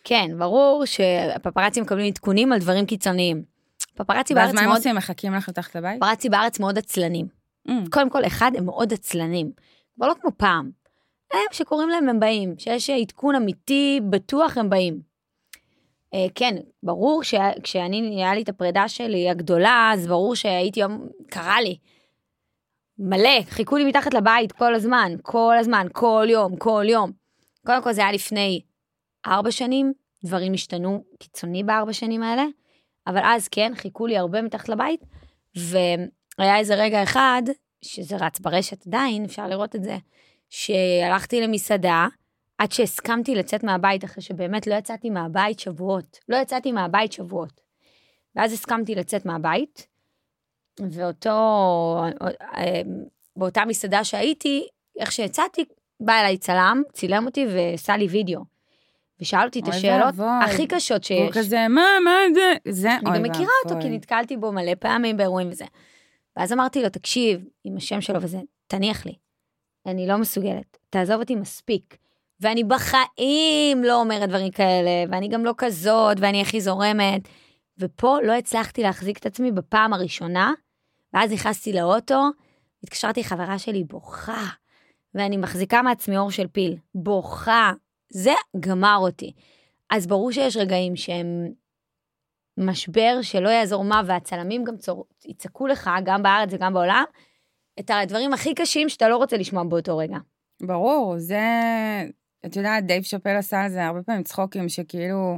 כן, 0.04 0.26
ברור 0.38 0.86
שהפפרצי 0.86 1.82
מקבלים 1.82 2.06
עדכונים 2.06 2.54
על 2.54 2.60
דברים 2.60 2.86
קיצוניים. 2.86 3.57
פפרצי 3.98 4.34
ואז 4.34 4.44
בארץ 4.44 4.56
מה 4.56 4.62
הם 4.62 4.68
מאוד, 4.68 4.78
עושים? 4.78 4.96
מחכים 4.96 5.34
לך 5.34 5.50
לתחת 5.50 5.76
לבית? 5.76 5.98
פפרצי 5.98 6.30
בארץ 6.30 6.60
מאוד 6.60 6.78
עצלנים. 6.78 7.28
Mm. 7.68 7.72
קודם 7.92 8.10
כל, 8.10 8.26
אחד, 8.26 8.52
הם 8.56 8.66
מאוד 8.66 8.94
עצלנים. 8.94 9.52
כבר 9.96 10.08
לא 10.08 10.14
כמו 10.22 10.32
פעם. 10.38 10.70
הם, 11.34 11.40
שקוראים 11.52 11.90
להם, 11.90 12.10
הם 12.10 12.20
באים. 12.20 12.54
שיש 12.58 12.90
עדכון 12.90 13.36
אמיתי, 13.36 14.00
בטוח 14.10 14.58
הם 14.58 14.70
באים. 14.70 15.00
אה, 16.14 16.26
כן, 16.36 16.56
ברור 16.84 17.24
שכשאני, 17.24 18.16
היה 18.24 18.36
לי 18.36 18.42
את 18.42 18.50
הפרידה 18.50 18.88
שלי 18.88 19.30
הגדולה, 19.30 19.92
אז 19.94 20.08
ברור 20.08 20.36
שהייתי 20.36 20.80
יום, 20.80 21.08
קרה 21.30 21.62
לי. 21.62 21.78
מלא, 23.00 23.42
חיכו 23.50 23.78
לי 23.78 23.86
מתחת 23.86 24.14
לבית 24.14 24.52
כל 24.52 24.76
הזמן, 24.76 25.12
כל 25.22 25.56
הזמן, 25.60 25.88
כל 25.94 26.28
יום, 26.30 26.56
כל 26.56 26.86
יום. 26.90 27.12
קודם 27.66 27.84
כל 27.84 27.94
זה 27.94 28.02
היה 28.02 28.12
לפני 28.12 28.62
ארבע 29.26 29.52
שנים, 29.52 29.94
דברים 30.24 30.54
השתנו 30.54 31.04
קיצוני 31.20 31.64
בארבע 31.64 31.94
שנים 31.94 32.24
האלה, 32.24 32.44
אבל 33.08 33.22
אז 33.24 33.48
כן, 33.48 33.72
חיכו 33.76 34.08
לי 34.08 34.18
הרבה 34.18 34.42
מתחת 34.42 34.70
לבית, 34.70 35.02
והיה 35.56 36.58
איזה 36.58 36.76
רגע 36.76 37.04
אחד, 37.04 37.42
שזה 37.82 38.18
רץ 38.18 38.40
ברשת 38.40 38.88
עדיין, 38.88 39.26
אפשר 39.26 39.48
לראות 39.48 39.76
את 39.76 39.84
זה, 39.84 39.98
שהלכתי 40.50 41.42
למסעדה, 41.42 42.08
עד 42.58 42.72
שהסכמתי 42.72 43.36
לצאת 43.36 43.64
מהבית, 43.64 44.06
אחרי 44.06 44.24
שבאמת 44.24 44.68
לא 44.68 44.76
יצאתי 44.76 45.10
מהבית 45.10 45.60
שבועות. 45.60 46.20
לא 46.30 46.38
יצאתי 46.38 46.72
מהבית 46.72 47.12
שבועות. 47.12 47.62
ואז 48.36 48.54
הסכמתי 48.54 48.96
לצאת 48.96 49.26
מהבית, 49.26 49.88
ואותו, 50.92 51.32
אה, 52.56 52.82
באותה 53.36 53.66
מסעדה 53.66 54.04
שהייתי, 54.04 54.68
איך 55.00 55.12
שיצאתי, 55.12 55.66
בא 56.00 56.14
אליי 56.20 56.38
צלם, 56.38 56.84
צילם 56.94 57.26
אותי 57.26 57.46
ועשה 57.46 57.98
לי 57.98 58.08
וידאו. 58.08 58.57
ושאל 59.22 59.46
אותי 59.46 59.60
את 59.60 59.68
השאלות 59.68 60.16
ואבוי. 60.16 60.46
הכי 60.46 60.68
קשות 60.68 60.98
הוא 60.98 61.06
שיש. 61.06 61.38
כזה, 61.38 61.68
מה, 61.70 61.86
מה 62.04 62.12
זה? 62.34 62.54
זה, 62.72 62.96
אני 62.96 63.18
גם 63.18 63.24
מכירה 63.24 63.52
אותו. 63.66 63.82
כי 63.82 63.90
נתקלתי 63.90 64.38
בו 64.38 64.52
מלא 64.52 64.76
פעמים 64.80 65.18
באירועים 65.18 65.50
וזה. 65.50 65.66
ואז 66.38 66.54
אמרתי 66.54 66.84
לו, 66.84 66.90
תקשיב, 66.90 67.46
עם 67.64 67.78
השם 67.78 68.02
שלו 68.02 68.22
וזה, 68.22 68.40
תניח 68.68 69.06
לי. 69.06 69.16
אני 69.86 70.08
לא 70.08 70.18
מסוגלת, 70.18 70.78
תעזוב 70.90 71.20
אותי 71.20 71.36
מספיק. 71.36 71.98
ואני 72.40 72.64
בחיים 72.64 73.84
לא 73.84 74.00
אומרת 74.00 74.30
דברים 74.30 74.52
כאלה, 74.52 74.90
ואני 75.12 75.28
גם 75.28 75.46
לא 75.46 75.54
כזאת, 75.58 76.18
ואני 76.20 76.42
הכי 76.42 76.62
זורמת. 76.62 77.28
ופה 77.80 78.18
לא 78.24 78.34
הצלחתי 78.34 78.84
להחזיק 78.84 79.18
את 79.18 79.26
עצמי 79.26 79.52
בפעם 79.52 79.94
הראשונה, 79.94 80.54
ואז 81.14 81.32
נכנסתי 81.32 81.74
לאוטו, 81.74 82.30
התקשרתי 82.84 83.20
לחברה 83.20 83.60
שלי 83.60 83.84
בוכה, 83.84 84.46
ואני 85.14 85.38
מחזיקה 85.38 85.82
מעצמי 85.82 86.18
עור 86.18 86.32
של 86.32 86.48
פיל, 86.48 86.76
בוכה. 86.96 87.72
זה 88.10 88.34
גמר 88.60 88.98
אותי. 89.00 89.34
אז 89.90 90.08
ברור 90.08 90.32
שיש 90.32 90.58
רגעים 90.58 90.96
שהם 90.96 91.48
משבר 92.58 93.20
שלא 93.22 93.50
יעזור 93.50 93.84
מה, 93.84 94.02
והצלמים 94.06 94.64
גם 94.64 94.78
צור... 94.78 95.06
יצעקו 95.26 95.68
לך, 95.68 95.90
גם 96.06 96.24
בארץ 96.24 96.50
וגם 96.52 96.74
בעולם, 96.74 97.04
את 97.80 97.92
הדברים 97.94 98.34
הכי 98.34 98.54
קשים 98.54 98.90
שאתה 98.90 99.10
לא 99.10 99.18
רוצה 99.18 99.38
לשמוע 99.38 99.64
באותו 99.64 99.98
רגע. 99.98 100.18
ברור, 100.62 101.16
זה... 101.18 101.40
את 102.46 102.56
יודעת, 102.56 102.86
דייב 102.86 103.04
שאפל 103.04 103.36
עשה 103.36 103.62
על 103.62 103.70
זה 103.70 103.86
הרבה 103.86 104.04
פעמים 104.04 104.24
צחוקים, 104.24 104.70
שכאילו, 104.70 105.38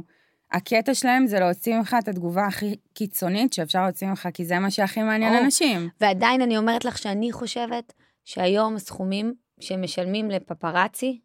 הקטע 0.52 0.94
שלהם 0.94 1.26
זה 1.26 1.40
להוציא 1.40 1.76
ממך 1.76 1.96
את 1.98 2.08
התגובה 2.08 2.46
הכי 2.46 2.76
קיצונית 2.94 3.52
שאפשר 3.52 3.82
להוציא 3.82 4.08
ממך, 4.08 4.28
כי 4.34 4.44
זה 4.44 4.58
מה 4.58 4.70
שהכי 4.70 5.02
מעניין 5.02 5.32
ברור. 5.32 5.44
אנשים. 5.44 5.88
ועדיין 6.00 6.42
אני 6.42 6.58
אומרת 6.58 6.84
לך 6.84 6.98
שאני 6.98 7.32
חושבת 7.32 7.92
שהיום 8.24 8.76
הסכומים 8.76 9.34
שמשלמים 9.60 10.30
לפפרצי 10.30 11.20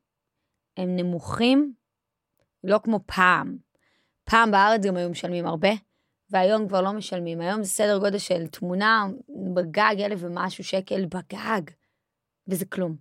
הם 0.78 0.96
נמוכים, 0.96 1.74
לא 2.64 2.80
כמו 2.84 3.00
פעם. 3.06 3.58
פעם 4.24 4.52
בארץ 4.52 4.82
גם 4.82 4.98
היו 4.98 5.10
משלמים 5.10 5.46
הרבה, 5.46 5.70
והיום 6.30 6.68
כבר 6.68 6.82
לא 6.82 6.94
משלמים. 6.94 7.42
היום 7.42 7.64
זה 7.64 7.70
סדר 7.70 7.98
גודל 7.98 8.18
של 8.18 8.48
תמונה 8.48 9.06
בגג, 9.54 9.96
אלף 10.00 10.20
ומשהו 10.22 10.64
שקל 10.64 11.06
בגג, 11.06 11.62
וזה 12.48 12.66
כלום. 12.66 12.96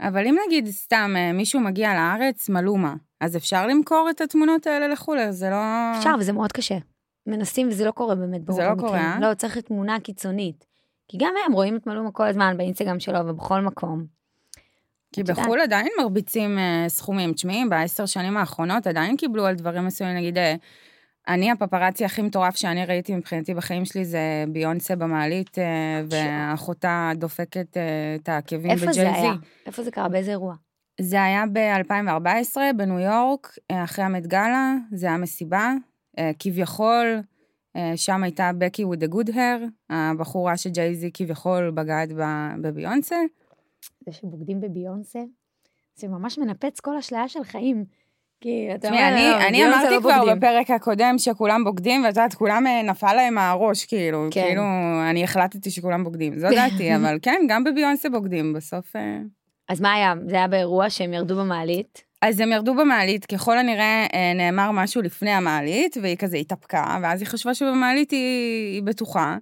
אבל 0.00 0.26
אם 0.26 0.36
נגיד 0.46 0.66
סתם 0.68 1.10
אה, 1.16 1.32
מישהו 1.32 1.60
מגיע 1.60 1.94
לארץ, 1.94 2.48
מלומה, 2.48 2.94
אז 3.20 3.36
אפשר 3.36 3.66
למכור 3.66 4.08
את 4.10 4.20
התמונות 4.20 4.66
האלה 4.66 4.88
לחו"ל, 4.88 5.30
זה 5.30 5.50
לא... 5.50 5.56
אפשר, 5.98 6.14
וזה 6.18 6.32
מאוד 6.32 6.52
קשה. 6.52 6.78
מנסים 7.26 7.68
וזה 7.68 7.84
לא 7.84 7.90
קורה 7.90 8.14
באמת 8.14 8.44
ברוב 8.44 8.60
זה 8.60 8.68
לא. 8.68 8.74
קורה, 8.80 8.98
אה? 8.98 9.20
לא, 9.20 9.34
צריך 9.34 9.58
תמונה 9.58 10.00
קיצונית. 10.00 10.66
כי 11.08 11.16
גם 11.20 11.34
הם 11.46 11.52
רואים 11.52 11.76
את 11.76 11.86
מלומה 11.86 12.10
כל 12.12 12.26
הזמן 12.26 12.56
באינסטגרם 12.56 13.00
שלו 13.00 13.18
ובכל 13.26 13.60
מקום. 13.60 14.19
כי. 15.12 15.22
בחו"ל 15.22 15.60
עדיין 15.60 15.88
מרביצים 16.00 16.58
אה, 16.58 16.84
סכומים. 16.88 17.32
תשמעי, 17.32 17.64
בעשר 17.68 18.06
שנים 18.06 18.36
האחרונות 18.36 18.86
עדיין 18.86 19.16
קיבלו 19.16 19.46
על 19.46 19.54
דברים 19.54 19.86
מסוימים, 19.86 20.16
נגיד, 20.16 20.38
אה, 20.38 20.54
אני 21.28 21.50
הפפרצי 21.50 22.04
הכי 22.04 22.22
מטורף 22.22 22.56
שאני 22.56 22.84
ראיתי 22.84 23.16
מבחינתי 23.16 23.54
בחיים 23.54 23.84
שלי 23.84 24.04
זה 24.04 24.44
ביונסה 24.48 24.96
במעלית, 24.96 25.58
אה, 25.58 26.02
ואחותה 26.10 27.12
דופקת 27.16 27.76
את 28.16 28.28
העקבים 28.28 28.70
איפה 28.70 28.92
זה 28.92 29.00
בג'ייזי. 29.00 29.20
היה? 29.20 29.32
איפה 29.66 29.82
זה 29.82 29.90
קרה? 29.90 30.08
באיזה 30.08 30.30
אירוע? 30.30 30.54
זה 31.00 31.22
היה 31.22 31.44
ב-2014 31.52 32.56
בניו 32.76 32.98
יורק, 32.98 33.58
אחרי 33.72 34.04
המט 34.04 34.26
גאלה, 34.26 34.74
זה 34.92 35.06
היה 35.06 35.16
מסיבה, 35.16 35.72
כביכול, 36.38 37.20
שם 37.96 38.22
הייתה 38.22 38.50
בקי 38.58 38.84
with 38.84 39.04
the 39.04 39.14
good 39.14 39.30
hair, 39.30 39.90
הבחורה 39.90 40.56
שג'ייזי 40.56 41.10
כביכול 41.14 41.70
בגד 41.70 42.06
בביונסה. 42.62 43.16
זה 44.06 44.12
שבוגדים 44.12 44.60
בביונסה, 44.60 45.20
זה 45.94 46.08
ממש 46.08 46.38
מנפץ 46.38 46.80
כל 46.80 46.96
אשליה 46.96 47.28
של 47.28 47.44
חיים. 47.44 47.84
כי 48.40 48.68
אתה 48.74 48.88
תשמעי, 48.88 49.08
אני, 49.08 49.30
לא, 49.30 49.48
אני 49.48 49.66
אמרתי 49.66 49.94
לא 49.94 50.00
כבר 50.00 50.18
בוגדים. 50.18 50.36
בפרק 50.36 50.70
הקודם 50.70 51.14
שכולם 51.18 51.64
בוגדים, 51.64 52.04
ואת 52.04 52.08
יודעת, 52.08 52.34
כולם 52.34 52.66
אה, 52.66 52.82
נפל 52.82 53.12
להם 53.12 53.38
הראש, 53.38 53.84
כאילו, 53.84 54.28
כן. 54.30 54.42
כאילו, 54.42 54.62
אני 55.10 55.24
החלטתי 55.24 55.70
שכולם 55.70 56.04
בוגדים. 56.04 56.38
זו 56.38 56.48
דעתי, 56.50 56.94
אבל 56.96 57.18
כן, 57.22 57.40
גם 57.48 57.64
בביונסה 57.64 58.08
בוגדים, 58.08 58.52
בסוף... 58.52 58.96
אה, 58.96 59.18
אז 59.68 59.80
מה 59.80 59.92
היה? 59.92 60.14
זה 60.26 60.36
היה 60.36 60.48
באירוע 60.48 60.90
שהם 60.90 61.12
ירדו 61.12 61.36
במעלית. 61.36 62.04
אז 62.22 62.40
הם 62.40 62.52
ירדו 62.52 62.74
במעלית, 62.74 63.26
ככל 63.26 63.58
הנראה 63.58 64.06
אה, 64.14 64.32
נאמר 64.34 64.70
משהו 64.70 65.02
לפני 65.02 65.30
המעלית, 65.30 65.96
והיא 66.02 66.16
כזה 66.16 66.36
התאפקה, 66.36 66.98
ואז 67.02 67.20
היא 67.20 67.28
חשבה 67.28 67.54
שבמעלית 67.54 68.10
היא, 68.10 68.74
היא 68.74 68.82
בטוחה, 68.82 69.36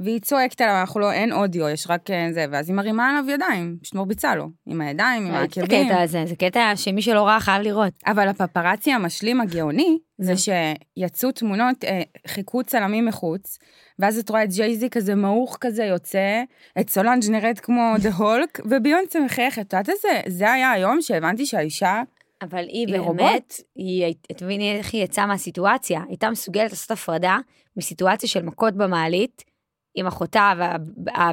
והיא 0.00 0.20
צועקת 0.20 0.60
עליו, 0.60 0.80
אנחנו 0.80 1.00
לא, 1.00 1.12
אין 1.12 1.32
אודיו, 1.32 1.68
יש 1.68 1.86
רק 1.90 2.10
אה, 2.10 2.28
זה, 2.32 2.44
ואז 2.52 2.68
היא 2.68 2.76
מרימה 2.76 3.10
עליו 3.10 3.24
ידיים, 3.34 3.76
פשוט 3.82 3.94
מרביצה 3.94 4.34
לו, 4.34 4.48
עם 4.66 4.80
הידיים, 4.80 5.26
עם 5.26 5.32
את 5.34 5.38
העקבים. 5.40 5.86
הקטע 5.86 6.00
הזה, 6.02 6.24
זה 6.26 6.36
קטע 6.36 6.72
שמי 6.76 7.02
שלא 7.02 7.26
ראה 7.26 7.40
חייב 7.40 7.62
לראות. 7.62 7.92
אבל 8.06 8.28
הפפרצי 8.28 8.92
המשלים 8.92 9.40
הגאוני, 9.40 9.98
זה. 10.18 10.32
שיצאו 10.36 11.32
תמונות, 11.32 11.84
אה, 11.84 12.02
חיכו 12.26 12.64
צלמים 12.64 13.06
מחוץ, 13.06 13.58
ואז 13.98 14.18
את 14.18 14.30
רואה 14.30 14.44
את 14.44 14.52
ג'ייזי 14.52 14.90
כזה 14.90 15.14
מעוך 15.14 15.56
כזה 15.60 15.84
יוצא, 15.84 16.42
את 16.80 16.90
סולנג' 16.90 17.30
נראית 17.30 17.60
כמו 17.60 17.94
דה 18.02 18.10
הולק, 18.14 18.60
וביונסה 18.64 19.20
מחייכת. 19.20 19.66
את 19.66 19.72
יודעת 19.72 19.88
איזה, 19.88 20.08
זה 20.28 20.52
היה 20.52 20.70
היום 20.70 21.02
שהבנתי 21.02 21.46
שהאישה, 21.46 22.02
אבל 22.42 22.64
היא 22.68 22.86
היא. 22.86 23.16
באמת, 23.16 23.54
היא, 23.76 24.04
הי- 24.04 24.14
תביני 24.36 24.76
איך 24.78 24.94
היא 24.94 25.04
יצאה 25.04 25.26
מהסיטואציה. 25.26 26.00
הייתה 26.08 26.30
מסוגלת 26.30 26.70
לעשות 26.70 26.90
הפרדה 26.90 27.38
מסיטואציה 27.76 28.28
של 28.28 28.42
מכות 28.42 28.74
במעלית, 28.76 29.49
עם 29.94 30.06
אחותה 30.06 30.52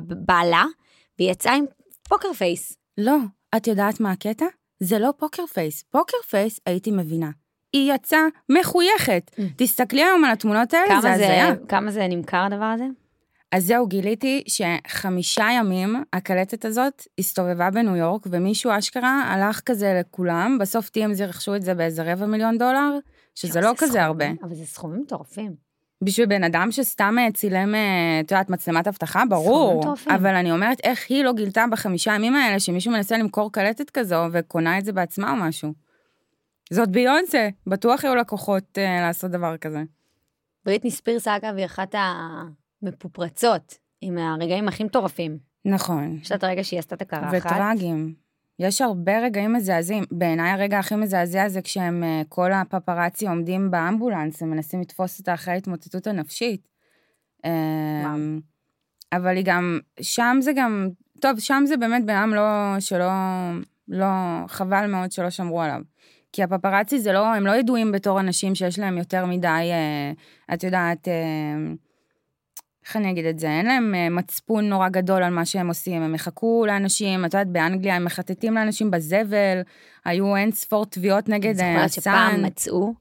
ובעלה, 0.07 0.65
והיא 1.19 1.31
יצאה 1.31 1.53
עם 1.53 1.65
poker 2.09 2.33
face. 2.33 2.77
לא, 2.97 3.17
את 3.55 3.67
יודעת 3.67 3.99
מה 3.99 4.11
הקטע? 4.11 4.45
זה 4.79 4.99
לא 4.99 5.09
poker 5.17 5.45
face. 5.45 5.83
poker 5.83 6.17
face 6.29 6.59
הייתי 6.65 6.91
מבינה. 6.91 7.29
היא 7.73 7.93
יצאה 7.93 8.21
מחויכת. 8.49 9.31
Mm. 9.35 9.41
תסתכלי 9.57 10.03
היום 10.03 10.25
על 10.25 10.31
התמונות 10.31 10.73
האלה, 10.73 11.01
זה 11.01 11.13
הזיה. 11.13 11.55
כמה 11.67 11.91
זה 11.91 12.07
נמכר 12.07 12.37
הדבר 12.37 12.65
הזה? 12.65 12.85
אז 13.51 13.65
זהו, 13.65 13.87
גיליתי 13.87 14.43
שחמישה 14.47 15.47
ימים 15.57 16.03
הקלטת 16.13 16.65
הזאת 16.65 17.07
הסתובבה 17.19 17.69
בניו 17.69 17.95
יורק, 17.95 18.27
ומישהו 18.31 18.71
אשכרה 18.77 19.23
הלך 19.27 19.61
כזה 19.65 19.99
לכולם, 19.99 20.57
בסוף 20.61 20.87
TMZ 20.87 21.23
רכשו 21.23 21.55
את 21.55 21.61
זה 21.61 21.73
באיזה 21.73 22.13
רבע 22.13 22.25
מיליון 22.25 22.57
דולר, 22.57 22.97
שזה 23.35 23.61
לא 23.61 23.71
כזה 23.77 23.91
סכומים, 23.91 24.05
הרבה. 24.05 24.25
אבל 24.43 24.55
זה 24.55 24.65
סכומים 24.65 25.01
מטורפים. 25.01 25.66
בשביל 26.03 26.25
בן 26.25 26.43
אדם 26.43 26.71
שסתם 26.71 27.15
אה, 27.19 27.31
צילם, 27.31 27.75
אה, 27.75 28.19
את 28.19 28.31
יודעת, 28.31 28.49
מצלמת 28.49 28.87
אבטחה, 28.87 29.23
ברור. 29.29 29.95
אבל 30.15 30.35
אני 30.35 30.51
אומרת, 30.51 30.77
איך 30.83 31.05
היא 31.09 31.23
לא 31.23 31.33
גילתה 31.33 31.65
בחמישה 31.71 32.13
ימים 32.15 32.35
האלה 32.35 32.59
שמישהו 32.59 32.91
מנסה 32.91 33.17
למכור 33.17 33.51
קלטת 33.51 33.89
כזו 33.89 34.25
וקונה 34.31 34.77
את 34.77 34.85
זה 34.85 34.93
בעצמה 34.93 35.31
או 35.31 35.35
משהו. 35.35 35.73
זאת 36.71 36.89
ביונסה, 36.89 37.49
בטוח 37.67 38.05
היו 38.05 38.15
לקוחות 38.15 38.77
אה, 38.77 39.01
לעשות 39.01 39.31
דבר 39.31 39.57
כזה. 39.57 39.83
בריטני 40.65 40.91
ספירס, 40.91 41.27
אגב, 41.27 41.55
היא 41.57 41.65
אחת 41.65 41.95
המפופרצות, 42.83 43.77
עם 44.01 44.17
הרגעים 44.17 44.67
הכי 44.67 44.83
מטורפים. 44.83 45.37
נכון. 45.65 46.19
יש 46.21 46.31
לה 46.31 46.37
את 46.37 46.43
הרגע 46.43 46.63
שהיא 46.63 46.79
עשתה 46.79 46.95
את 46.95 47.01
הקרחת. 47.01 47.33
וטרגיים. 47.33 48.26
יש 48.59 48.81
הרבה 48.81 49.19
רגעים 49.19 49.53
מזעזעים. 49.53 50.03
בעיניי 50.11 50.51
הרגע 50.51 50.79
הכי 50.79 50.95
מזעזע 50.95 51.49
זה 51.49 51.61
כשהם, 51.61 52.03
אה, 52.03 52.21
כל 52.29 52.53
הפפרצי 52.53 53.27
עומדים 53.27 53.71
באמבולנס, 53.71 54.41
הם 54.41 54.49
מנסים 54.49 54.81
לתפוס 54.81 55.19
אותה 55.19 55.33
אחרי 55.33 55.53
ההתמוטטות 55.53 56.07
הנפשית. 56.07 56.67
אמ, 57.45 58.39
אבל 59.13 59.35
היא 59.35 59.45
גם, 59.45 59.79
שם 60.01 60.37
זה 60.41 60.51
גם, 60.55 60.89
טוב, 61.19 61.39
שם 61.39 61.63
זה 61.67 61.77
באמת 61.77 62.05
בן 62.05 62.15
אדם 62.15 62.33
לא, 62.33 62.79
שלא, 62.79 63.11
לא, 63.87 64.07
חבל 64.47 64.87
מאוד 64.87 65.11
שלא 65.11 65.29
שמרו 65.29 65.61
עליו. 65.61 65.81
כי 66.33 66.43
הפפרצי 66.43 66.99
זה 66.99 67.11
לא, 67.11 67.25
הם 67.25 67.47
לא 67.47 67.51
ידועים 67.51 67.91
בתור 67.91 68.19
אנשים 68.19 68.55
שיש 68.55 68.79
להם 68.79 68.97
יותר 68.97 69.25
מדי, 69.25 69.47
אה, 69.47 70.11
את 70.53 70.63
יודעת, 70.63 71.07
אה, 71.07 71.73
איך 72.87 72.95
אני 72.95 73.11
אגיד 73.11 73.25
את 73.25 73.39
זה? 73.39 73.47
אין 73.47 73.65
להם 73.65 73.95
אה, 73.95 74.09
מצפון 74.09 74.69
נורא 74.69 74.89
גדול 74.89 75.23
על 75.23 75.33
מה 75.33 75.45
שהם 75.45 75.67
עושים, 75.67 76.01
הם 76.01 76.15
יחכו 76.15 76.63
לאנשים, 76.67 77.25
את 77.25 77.33
יודעת, 77.33 77.47
באנגליה 77.47 77.95
הם 77.95 78.05
מחטטים 78.05 78.53
לאנשים 78.53 78.91
בזבל, 78.91 79.61
היו 80.05 80.35
אין 80.35 80.51
ספור 80.51 80.85
תביעות 80.85 81.29
נגד 81.29 81.59
אני 81.59 81.75
אה, 81.75 81.87
זוכרת 81.87 82.03
שפעם 82.03 82.29
הסאן. 82.35 82.45
מצאו 82.45 82.93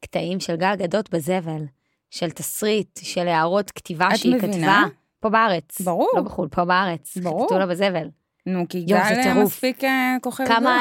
קטעים 0.00 0.40
של 0.40 0.56
גל 0.56 0.74
גדות 0.76 1.10
בזבל, 1.10 1.64
של 2.10 2.30
תסריט, 2.30 2.98
של 3.02 3.28
הערות 3.28 3.70
כתיבה 3.70 4.16
שהיא 4.16 4.34
מבינה? 4.34 4.54
כתבה. 4.56 4.82
פה 5.20 5.28
בארץ. 5.28 5.80
ברור. 5.80 6.10
לא 6.16 6.22
בחו"ל, 6.22 6.48
פה 6.48 6.64
בארץ. 6.64 7.16
ברור. 7.16 7.40
חיטטו 7.42 7.58
לה 7.58 7.66
בזבל. 7.66 8.08
נו, 8.46 8.64
כי 8.68 8.80
זה 8.80 8.86
גל 8.86 8.94
אה. 8.94 9.44
מספיק 9.44 9.80
כוכב 10.22 10.44
גדול. 10.44 10.56
כמה 10.56 10.80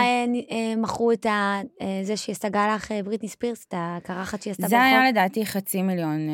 מכרו 0.77 1.11
את 1.11 1.25
ה- 1.25 1.59
זה 2.03 2.17
שהיא 2.17 2.33
עשתה 2.33 2.49
גלח 2.49 2.91
אה, 2.91 3.03
בריטני 3.03 3.29
ספירס, 3.29 3.65
את 3.67 3.73
הקרחת 3.77 4.41
שהיא 4.41 4.51
עשתה 4.51 4.67
זה 4.67 4.75
ברחוב? 4.75 4.91
היה 4.93 5.09
לדעתי 5.11 5.45
חצי 5.45 5.81
מיליון 5.81 6.27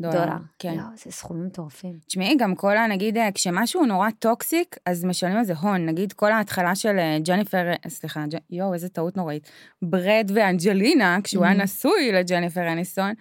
דולר. 0.00 0.12
דולר. 0.24 0.36
כן. 0.58 0.72
יואו, 0.76 0.86
זה 0.96 1.10
סכומים 1.10 1.46
מטורפים. 1.46 1.98
תשמעי, 2.06 2.36
גם 2.38 2.54
כל 2.54 2.76
ה... 2.76 2.86
נגיד, 2.86 3.16
אה, 3.16 3.32
כשמשהו 3.34 3.86
נורא 3.86 4.10
toxic, 4.18 4.76
אז 4.86 5.04
משלמים 5.04 5.36
על 5.36 5.44
זה 5.44 5.54
הון. 5.54 5.86
נגיד, 5.86 6.12
כל 6.12 6.32
ההתחלה 6.32 6.74
של 6.74 6.98
אה, 6.98 7.16
ג'ניפר, 7.24 7.66
אה, 7.70 7.90
סליחה, 7.90 8.24
ג'- 8.34 8.38
יואו, 8.54 8.74
איזה 8.74 8.88
טעות 8.88 9.16
נוראית. 9.16 9.50
ברד 9.82 10.30
ואנג'לינה, 10.34 11.18
כשהוא 11.24 11.44
היה 11.44 11.54
Mhm. 11.54 11.62
נשוי 11.62 12.12
לג'ניפר 12.12 12.72
אניסון, 12.72 13.12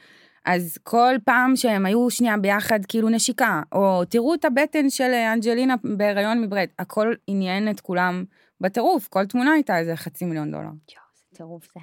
אז 0.45 0.77
כל 0.83 1.15
פעם 1.25 1.55
שהם 1.55 1.85
היו 1.85 2.09
שנייה 2.09 2.37
ביחד, 2.37 2.79
כאילו 2.87 3.09
נשיקה, 3.09 3.61
או 3.71 4.05
תראו 4.05 4.33
את 4.33 4.45
הבטן 4.45 4.89
של 4.89 5.11
אנג'לינה 5.33 5.75
בהיריון 5.97 6.41
מברד, 6.41 6.67
הכל 6.79 7.13
עניין 7.27 7.69
את 7.69 7.79
כולם 7.81 8.23
בטירוף, 8.61 9.07
כל 9.07 9.25
תמונה 9.25 9.51
הייתה 9.51 9.79
איזה 9.79 9.95
חצי 9.95 10.25
מיליון 10.25 10.51
דולר. 10.51 10.63
יואו, 10.63 10.73
זה 11.15 11.37
טירוף 11.37 11.67
זה. 11.73 11.79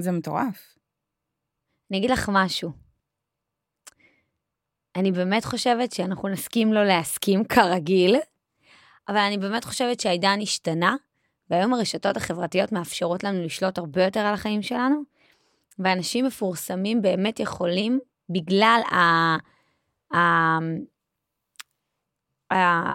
זה 0.00 0.12
מטורף. 0.12 0.74
אני 1.90 1.98
אגיד 1.98 2.10
לך 2.10 2.30
משהו. 2.32 2.81
אני 4.96 5.12
באמת 5.12 5.44
חושבת 5.44 5.92
שאנחנו 5.92 6.28
נסכים 6.28 6.72
לא 6.72 6.84
להסכים 6.84 7.44
כרגיל, 7.44 8.16
אבל 9.08 9.16
אני 9.16 9.38
באמת 9.38 9.64
חושבת 9.64 10.00
שהעידן 10.00 10.38
השתנה, 10.42 10.96
והיום 11.50 11.74
הרשתות 11.74 12.16
החברתיות 12.16 12.72
מאפשרות 12.72 13.24
לנו 13.24 13.44
לשלוט 13.44 13.78
הרבה 13.78 14.04
יותר 14.04 14.20
על 14.20 14.34
החיים 14.34 14.62
שלנו, 14.62 15.02
ואנשים 15.78 16.24
מפורסמים 16.24 17.02
באמת 17.02 17.40
יכולים, 17.40 18.00
בגלל 18.28 18.80
ה... 18.92 18.96
ה... 20.16 20.58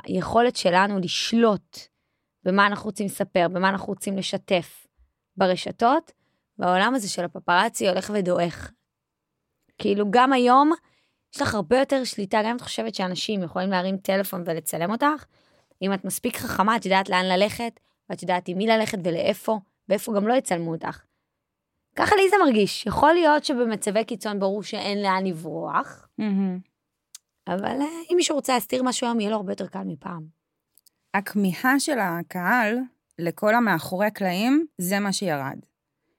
היכולת 0.06 0.56
שלנו 0.56 1.00
לשלוט 1.00 1.78
במה 2.44 2.68
אנחנו 2.68 2.86
רוצים 2.86 3.06
לספר, 3.06 3.48
במה 3.48 3.70
אנחנו 3.70 3.88
רוצים 3.88 4.18
לשתף 4.18 4.88
ברשתות, 5.38 6.12
והעולם 6.60 6.96
הזה 6.96 7.10
של 7.10 7.26
הפפראצי 7.26 7.90
הולך 7.90 8.12
ודועך. 8.14 8.72
כאילו, 9.78 10.06
גם 10.12 10.34
היום 10.34 10.72
יש 11.36 11.42
לך 11.42 11.56
הרבה 11.56 11.80
יותר 11.80 12.04
שליטה, 12.04 12.40
גם 12.44 12.50
אם 12.50 12.56
את 12.56 12.62
חושבת 12.62 12.96
שאנשים 12.96 13.44
יכולים 13.44 13.70
להרים 13.70 13.98
טלפון 13.98 14.44
ולצלם 14.46 14.92
אותך, 14.92 15.26
אם 15.82 15.94
את 15.94 16.06
מספיק 16.06 16.38
חכמה, 16.38 16.76
את 16.76 16.86
יודעת 16.86 17.10
לאן 17.10 17.26
ללכת, 17.26 17.80
ואת 18.10 18.22
יודעת 18.22 18.48
עם 18.48 18.58
מי 18.58 18.68
ללכת 18.68 18.98
ולאיפה, 19.04 19.60
ואיפה 19.90 20.14
גם 20.16 20.28
לא 20.28 20.34
יצלמו 20.34 20.72
אותך. 20.72 21.04
ככה 21.96 22.16
לי 22.16 22.30
זה 22.30 22.36
מרגיש. 22.46 22.86
יכול 22.86 23.14
להיות 23.14 23.46
שבמצבי 23.46 24.06
קיצון 24.06 24.40
ברור 24.40 24.64
שאין 24.64 25.02
לאן 25.02 25.26
לברוח, 25.26 26.08
מהמם. 26.18 26.60
אבל 27.48 27.82
אה, 27.82 27.86
אם 28.12 28.16
מישהו 28.16 28.36
רוצה 28.36 28.54
להסתיר 28.54 28.84
משהו 28.84 29.08
היום, 29.08 29.20
יהיה 29.20 29.30
לו 29.30 29.36
הרבה 29.36 29.52
יותר 29.52 29.68
קל 29.68 29.84
מפעם. 29.86 30.26
הכמיהה 31.14 31.80
של 31.80 32.00
הקהל 32.00 32.78
לכל 33.20 33.56
המאחורי 33.56 34.08
הקלעים, 34.08 34.66
זה 34.78 35.00
מה 35.00 35.14
שירד. 35.14 35.60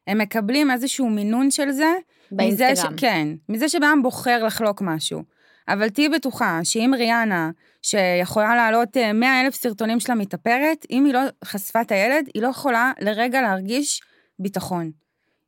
הם 0.09 0.19
מקבלים 0.19 0.71
איזשהו 0.71 1.11
מינון 1.11 1.51
של 1.51 1.71
זה, 1.71 1.93
מזה 2.33 2.57
ש... 2.57 2.63
באינסטגרם. 2.63 2.95
כן, 2.97 3.29
מזה 3.49 3.69
שבן 3.69 3.83
אדם 3.85 4.03
בוחר 4.03 4.45
לחלוק 4.45 4.83
משהו. 4.83 5.23
אבל 5.69 5.89
תהיי 5.89 6.09
בטוחה 6.09 6.61
שאם 6.65 6.93
ריאנה, 6.97 7.51
שיכולה 7.83 8.55
להעלות 8.57 8.97
100 9.15 9.41
אלף 9.41 9.55
סרטונים 9.55 10.01
שלה 10.01 10.15
מתאפרת, 10.15 10.87
אם 10.91 11.05
היא 11.05 11.15
לא 11.15 11.21
חשפה 11.45 11.81
את 11.81 11.93
הילד, 11.93 12.29
היא 12.35 12.43
לא 12.43 12.49
יכולה 12.49 12.93
לרגע 13.01 13.41
להרגיש 13.43 14.01
ביטחון. 14.39 14.91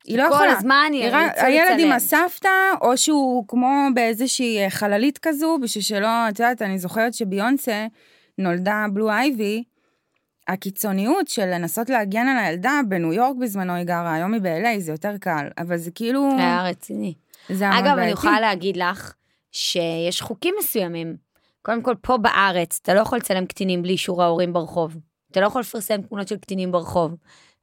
היא 0.06 0.18
לא 0.18 0.22
כל 0.28 0.34
יכולה. 0.34 0.52
הזמן 0.52 0.90
היא 0.92 1.04
ירצו 1.04 1.16
רק- 1.16 1.38
הילד 1.38 1.70
עם 1.70 1.90
לצלם. 1.90 1.92
הסבתא, 1.92 2.48
או 2.80 2.96
שהוא 2.96 3.44
כמו 3.48 3.68
באיזושהי 3.94 4.58
אה, 4.64 4.70
חללית 4.70 5.18
כזו, 5.18 5.58
בשביל 5.62 5.84
שלא, 5.84 6.08
את 6.28 6.38
יודעת, 6.40 6.62
אני 6.62 6.78
זוכרת 6.78 7.14
שביונסה 7.14 7.86
נולדה 8.38 8.86
בלו 8.92 9.10
אייבי, 9.10 9.62
הקיצוניות 10.52 11.28
של 11.28 11.46
לנסות 11.46 11.90
להגן 11.90 12.26
על 12.28 12.44
הילדה, 12.44 12.80
בניו 12.88 13.12
יורק 13.12 13.36
בזמנו 13.40 13.74
היא 13.74 13.84
גרה, 13.84 14.14
היום 14.14 14.34
היא 14.34 14.42
ב-LA, 14.42 14.78
זה 14.78 14.92
יותר 14.92 15.16
קל, 15.20 15.48
אבל 15.58 15.76
זה 15.76 15.90
כאילו... 15.90 16.28
היה 16.38 16.62
רציני. 16.64 17.14
זה 17.48 17.70
היה 17.70 17.78
אגב, 17.78 17.98
אני. 17.98 18.10
יכולה 18.10 18.40
להגיד 18.40 18.76
לך 18.76 19.14
שיש 19.52 20.22
חוקים 20.22 20.54
מסוימים. 20.58 21.16
קודם 21.62 21.82
כל, 21.82 21.94
פה 22.00 22.16
בארץ, 22.16 22.78
אתה 22.82 22.94
לא 22.94 23.00
יכול 23.00 23.18
לצלם 23.18 23.46
קטינים 23.46 23.82
בלי 23.82 23.92
אישור 23.92 24.22
ההורים 24.22 24.52
ברחוב. 24.52 24.96
אתה 25.30 25.40
לא 25.40 25.46
יכול 25.46 25.60
לפרסם 25.60 26.02
תמונות 26.02 26.28
של 26.28 26.36
קטינים 26.36 26.72
ברחוב. 26.72 27.16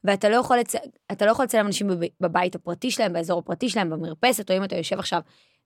ואתה 0.04 0.30
לא 0.30 0.36
יכול, 0.36 0.58
לצ... 0.58 0.76
אתה 1.12 1.26
לא 1.26 1.32
יכול 1.32 1.46
לצלם 1.46 1.66
אנשים 1.66 1.88
בב... 1.88 2.00
בבית 2.22 2.56
הפרטי 2.56 2.92
שלהם, 2.92 3.14
באזור 3.14 3.40
הפרטי 3.40 3.70
שלהם, 3.70 3.90
במרפסת, 3.90 4.52
או 4.52 4.58
אם 4.58 4.64
אתה 4.64 4.76
יושב 4.76 5.00
עכשיו 5.00 5.22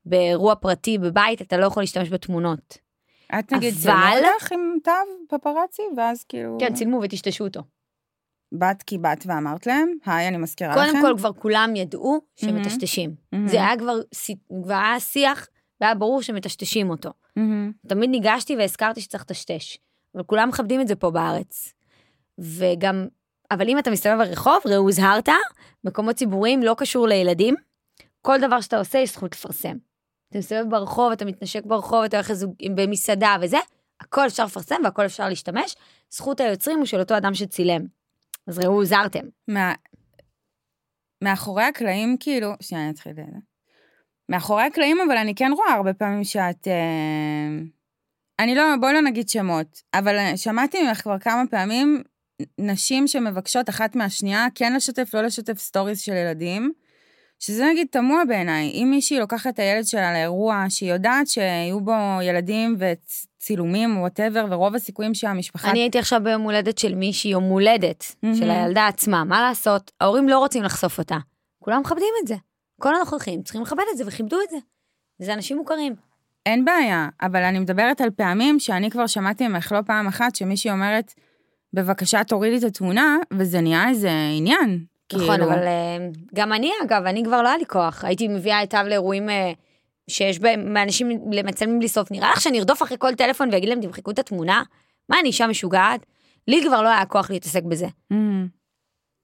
באירוע 0.06 0.56
פרטי 0.56 0.98
בבית, 0.98 1.42
אתה 1.42 1.58
לא 1.58 1.66
יכול 1.66 1.84
להשתמש 1.84 2.10
בתמונות. 2.10 2.78
את 3.40 3.54
נגיד 3.54 3.74
אבל- 3.74 3.82
צלמו 3.84 4.34
אותך 4.34 4.52
עם 4.52 4.60
תו 4.84 4.92
פפרצי, 5.40 5.82
ואז 5.98 6.24
כאילו... 6.24 6.58
כן, 6.60 6.74
צילמו 6.74 7.00
וטשטשו 7.04 7.44
אותו. 7.44 7.62
באת 8.54 8.84
כי 8.84 8.98
באת 8.98 9.24
ואמרת 9.26 9.68
להם, 9.68 9.92
היי, 10.06 10.28
אני 10.28 10.38
מזכירה 10.38 10.76
לכם. 10.76 10.92
קודם 10.92 11.02
כל, 11.02 11.18
כבר 11.18 11.34
כולם 11.34 11.76
ידעו 11.76 12.20
שמטשטשים. 12.36 13.16
מהמם. 13.32 13.48
זה 13.48 13.58
היה 13.58 13.78
כבר, 13.78 13.94
כבר 14.64 14.74
היה 14.74 15.00
שיח, 15.00 15.48
והיה 15.82 15.96
ברור 15.96 16.22
שמטשטשים 16.22 16.90
אותו. 16.90 17.10
מהמם. 17.36 17.72
תמיד 17.88 18.10
ניגשתי 18.10 18.56
והזכרתי 18.56 19.02
שצריך 19.02 19.24
לטשטש. 19.24 19.78
אבל 20.16 20.24
כולם 20.24 20.50
מכבדים 20.50 20.82
את 20.82 20.88
זה 20.88 20.96
פה 20.96 21.12
בארץ. 21.12 21.74
וגם, 22.40 23.08
אבל 23.52 23.70
אם 23.70 23.80
אתה 23.80 23.92
מסתובב 23.92 24.18
ברחוב, 24.18 24.58
ראו 24.66 24.76
הוזהרת, 24.78 25.30
מקומות 25.84 26.16
ציבוריים 26.16 26.64
לא 26.64 26.76
קשור 26.78 27.08
לילדים, 27.08 27.56
כל 28.22 28.38
דבר 28.42 28.62
שאתה 28.62 28.78
עושה 28.78 29.00
יש 29.00 29.14
זכות 29.14 29.32
לפרסם. 29.36 29.78
אתה 30.32 30.40
מסתובב 30.40 30.70
ברחוב, 30.70 31.12
אתה 31.12 31.26
מתנשק 31.26 31.66
ברחוב, 31.66 32.04
אתה 32.04 32.18
הולך 32.18 32.30
לזוג- 32.30 32.56
במסעדה 32.76 33.36
וזה, 33.42 33.58
הכל 34.02 34.28
אפשר 34.28 34.46
לפרסם 34.46 34.76
והכל 34.84 35.06
אפשר 35.06 35.30
להשתמש, 35.30 35.76
זכות 36.12 36.40
היוצרים 36.40 36.78
הוא 36.78 36.86
של 36.86 37.00
אותו 37.00 37.18
אדם 37.18 37.34
שצילם. 37.34 37.82
אז 38.48 38.60
ראו 38.60 38.74
הוזהרתם. 38.74 39.26
מאחורי 41.24 41.64
הקלעים, 41.64 42.18
כאילו, 42.20 42.50
שנייה, 42.62 42.84
אני 42.84 42.94
אתחיל 42.94 43.12
את 43.12 43.16
זה. 43.16 43.40
מאחורי 44.30 44.64
הקלעים, 44.64 44.98
אבל 45.08 45.18
אני 45.18 45.36
כן 45.36 45.52
רואה 45.56 45.74
הרבה 45.74 45.94
פעמים 45.94 46.24
שאת... 46.24 46.68
אה... 46.68 47.64
אני 48.40 48.56
לא, 48.56 48.64
בואי 48.82 48.94
לא 48.94 49.02
נגיד 49.02 49.30
שמות, 49.30 49.82
אבל 49.94 50.18
אה, 50.18 50.38
שמעתי 50.38 50.84
ממך 50.84 51.02
כבר 51.02 51.20
כמה 51.20 51.44
פעמים 51.52 52.04
נשים 52.58 53.08
שמבקשות 53.08 53.70
אחת 53.70 53.96
מהשנייה 53.96 54.48
כן 54.56 54.74
לשתף, 54.74 55.14
לא 55.14 55.22
לשתף 55.22 55.60
סטוריז 55.60 56.00
של 56.00 56.14
ילדים, 56.14 56.72
שזה 57.44 57.66
נגיד 57.66 57.88
תמוה 57.92 58.26
בעיניי. 58.28 58.72
אם 58.74 58.88
מישהי 58.92 59.20
לוקחת 59.20 59.54
את 59.54 59.60
הילד 59.60 59.86
שלה 59.86 60.14
לאירוע 60.14 60.66
שהיא 60.70 60.94
יודעת 60.94 61.28
שיהיו 61.28 61.82
בו 61.82 61.94
ילדים 62.24 62.78
וצילומים, 62.80 64.00
whatever, 64.00 64.46
ורוב 64.50 64.76
הסיכויים 64.76 65.14
שהמשפחה... 65.14 65.72
אני 65.72 65.80
הייתי 65.80 66.00
עכשיו 66.00 66.22
ביום 66.24 66.42
הולדת 66.42 66.78
של 66.78 66.96
מישהי, 66.96 67.32
יום 67.32 67.44
הולדת, 67.44 68.16
מהמם. 68.24 68.36
של 68.36 68.50
הילדה 68.50 68.88
עצמה, 68.88 69.24
מה 69.24 69.42
לעשות? 69.42 69.92
ההורים 70.02 70.30
לא 70.30 70.40
רוצים 70.40 70.64
לחשוף 70.64 71.00
אותה. 71.00 71.18
כולם 71.60 71.82
מכבדים 71.82 72.14
את 72.22 72.28
זה. 72.28 72.36
כל 72.82 72.96
הנוכחים 72.96 73.44
צריכים 73.44 73.62
לכבד 73.62 73.84
את 73.92 73.98
זה 73.98 74.04
וכיבדו 74.08 74.38
את 74.42 74.50
זה. 74.50 74.58
וזה 75.20 75.34
אנשים 75.34 75.58
מוכרים. 75.58 75.96
אין 76.46 76.66
בעיה, 76.66 77.10
אבל 77.22 77.44
אני 77.44 77.60
מדברת 77.60 78.02
על 78.02 78.10
פעמים 78.10 78.60
שאני 78.60 78.90
כבר 78.90 79.08
שמעתי 79.08 79.48
ממך 79.48 79.72
לא 79.72 79.80
פעם 79.86 80.08
אחת 80.08 80.36
שמישהי 80.36 80.72
אומרת, 80.72 81.14
בבקשה 81.74 82.24
תורידי 82.24 82.58
את 82.58 82.64
התמונה, 82.64 83.18
וזה 83.34 83.62
נהיה 83.62 83.90
איזה 83.90 84.12
עניין. 84.38 84.91
נכון, 85.14 85.40
כאילו, 85.40 85.46
אבל 85.46 85.68
אה, 85.68 85.98
גם 86.34 86.54
אני, 86.54 86.72
אגב, 86.86 87.04
אני 87.06 87.24
כבר 87.24 87.42
לא 87.42 87.48
היה 87.48 87.58
לי 87.58 87.66
כוח. 87.66 88.06
הייתי 88.06 88.28
מביאה 88.28 88.64
את 88.64 88.74
אב 88.74 88.86
לאירועים 88.88 89.30
אה, 89.30 89.52
שיש 90.08 90.40
בהם 90.40 90.78
אנשים 90.78 91.10
מצלמים 91.46 91.80
בלי 91.80 91.88
סוף, 91.88 92.12
נראה 92.12 92.32
לך 92.32 92.42
שאני 92.42 92.60
ארדוף 92.60 92.84
אחרי 92.84 92.98
כל 93.00 93.16
טלפון 93.16 93.50
ואגיד 93.52 93.70
להם 93.70 93.82
תמחקו 93.82 94.12
את 94.12 94.20
התמונה? 94.20 94.64
מה, 95.10 95.20
אני 95.20 95.28
אישה 95.28 95.48
משוגעת? 95.48 96.06
לי 96.48 96.64
כבר 96.68 96.82
לא 96.82 96.88
היה 96.88 97.06
כוח 97.06 97.32
להתעסק 97.32 97.64
בזה. 97.64 97.86
Mm-hmm. 97.86 98.48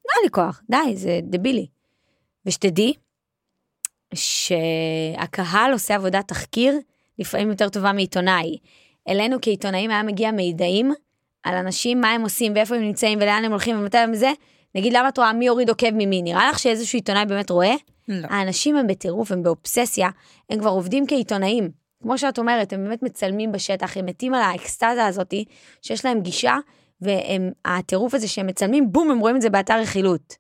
לא 0.05 0.13
היה 0.15 0.23
לי 0.23 0.29
כוח, 0.31 0.61
די, 0.69 0.95
זה 0.95 1.19
דבילי. 1.23 1.67
ושתדעי 2.45 2.93
שהקהל 4.13 5.73
עושה 5.73 5.95
עבודת 5.95 6.27
תחקיר 6.27 6.79
לפעמים 7.19 7.49
יותר 7.49 7.69
טובה 7.69 7.93
מעיתונאי. 7.93 8.57
אלינו 9.09 9.37
כעיתונאים 9.41 9.89
היה 9.91 10.03
מגיע 10.03 10.31
מידעים 10.31 10.93
על 11.43 11.55
אנשים, 11.55 12.01
מה 12.01 12.11
הם 12.11 12.21
עושים 12.21 12.53
ואיפה 12.55 12.75
הם 12.75 12.81
נמצאים 12.81 13.19
ולאן 13.21 13.41
הם 13.45 13.51
הולכים 13.51 13.79
ומתי 13.79 13.97
הם 13.97 14.15
זה. 14.15 14.31
נגיד, 14.75 14.93
למה 14.93 15.09
את 15.09 15.17
רואה 15.17 15.33
מי 15.33 15.47
הוריד 15.47 15.69
עוקב 15.69 15.91
ממי? 15.93 16.21
נראה 16.21 16.49
לך 16.49 16.59
שאיזשהו 16.59 16.97
עיתונאי 16.97 17.25
באמת 17.25 17.49
רואה? 17.49 17.75
לא. 18.07 18.27
האנשים 18.29 18.75
הם 18.75 18.87
בטירוף, 18.87 19.31
הם 19.31 19.43
באובססיה, 19.43 20.09
הם 20.49 20.59
כבר 20.59 20.69
עובדים 20.69 21.07
כעיתונאים. 21.07 21.69
כמו 22.03 22.17
שאת 22.17 22.39
אומרת, 22.39 22.73
הם 22.73 22.83
באמת 22.83 23.03
מצלמים 23.03 23.51
בשטח, 23.51 23.97
הם 23.97 24.05
מתים 24.05 24.33
על 24.33 24.41
האקסטזה 24.41 25.05
הזאתי, 25.05 25.45
שיש 25.81 26.05
להם 26.05 26.21
גישה, 26.21 26.57
והטירוף 27.01 28.13
הזה 28.13 28.27
שהם 28.27 28.47
מצלמים, 28.47 28.91
בום, 28.91 29.11
הם 29.11 29.19
רואים 29.19 29.35
את 29.35 29.41
זה 29.41 29.49
באתר 29.49 29.79
רכילות. 29.79 30.35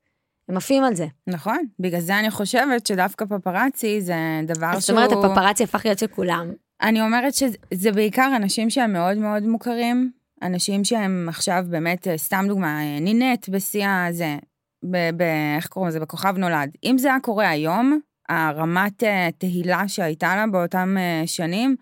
הם 0.49 0.57
עפים 0.57 0.83
על 0.83 0.95
זה. 0.95 1.05
נכון, 1.27 1.57
בגלל 1.79 1.99
זה 1.99 2.19
אני 2.19 2.31
חושבת 2.31 2.87
שדווקא 2.87 3.25
פפרצי 3.25 4.01
זה 4.01 4.15
דבר 4.45 4.67
אז 4.67 4.73
זאת 4.73 4.83
שהוא... 4.83 4.97
אומרת, 4.99 5.11
הפפרצי 5.11 5.63
הפך 5.63 5.85
להיות 5.85 5.99
של 5.99 6.07
כולם. 6.07 6.51
אני 6.81 7.01
אומרת 7.01 7.33
שזה 7.33 7.91
בעיקר 7.91 8.33
אנשים 8.35 8.69
שהם 8.69 8.93
מאוד 8.93 9.17
מאוד 9.17 9.43
מוכרים, 9.43 10.11
אנשים 10.41 10.83
שהם 10.83 11.25
עכשיו 11.29 11.65
באמת, 11.69 12.07
אה, 12.07 12.17
סתם 12.17 12.45
דוגמה, 12.47 12.81
אה, 12.83 12.99
נינט 12.99 13.49
בשיא 13.49 13.87
הזה, 13.87 14.37
ב- 14.83 15.09
ב- 15.17 15.55
איך 15.55 15.67
קוראים 15.67 15.89
לזה? 15.89 15.99
בכוכב 15.99 16.37
נולד. 16.37 16.69
אם 16.83 16.97
זה 16.97 17.07
היה 17.07 17.19
קורה 17.19 17.49
היום, 17.49 17.99
הרמת 18.29 19.03
אה, 19.03 19.29
תהילה 19.37 19.87
שהייתה 19.87 20.35
לה 20.35 20.47
באותם 20.47 20.97
שנים, 21.25 21.75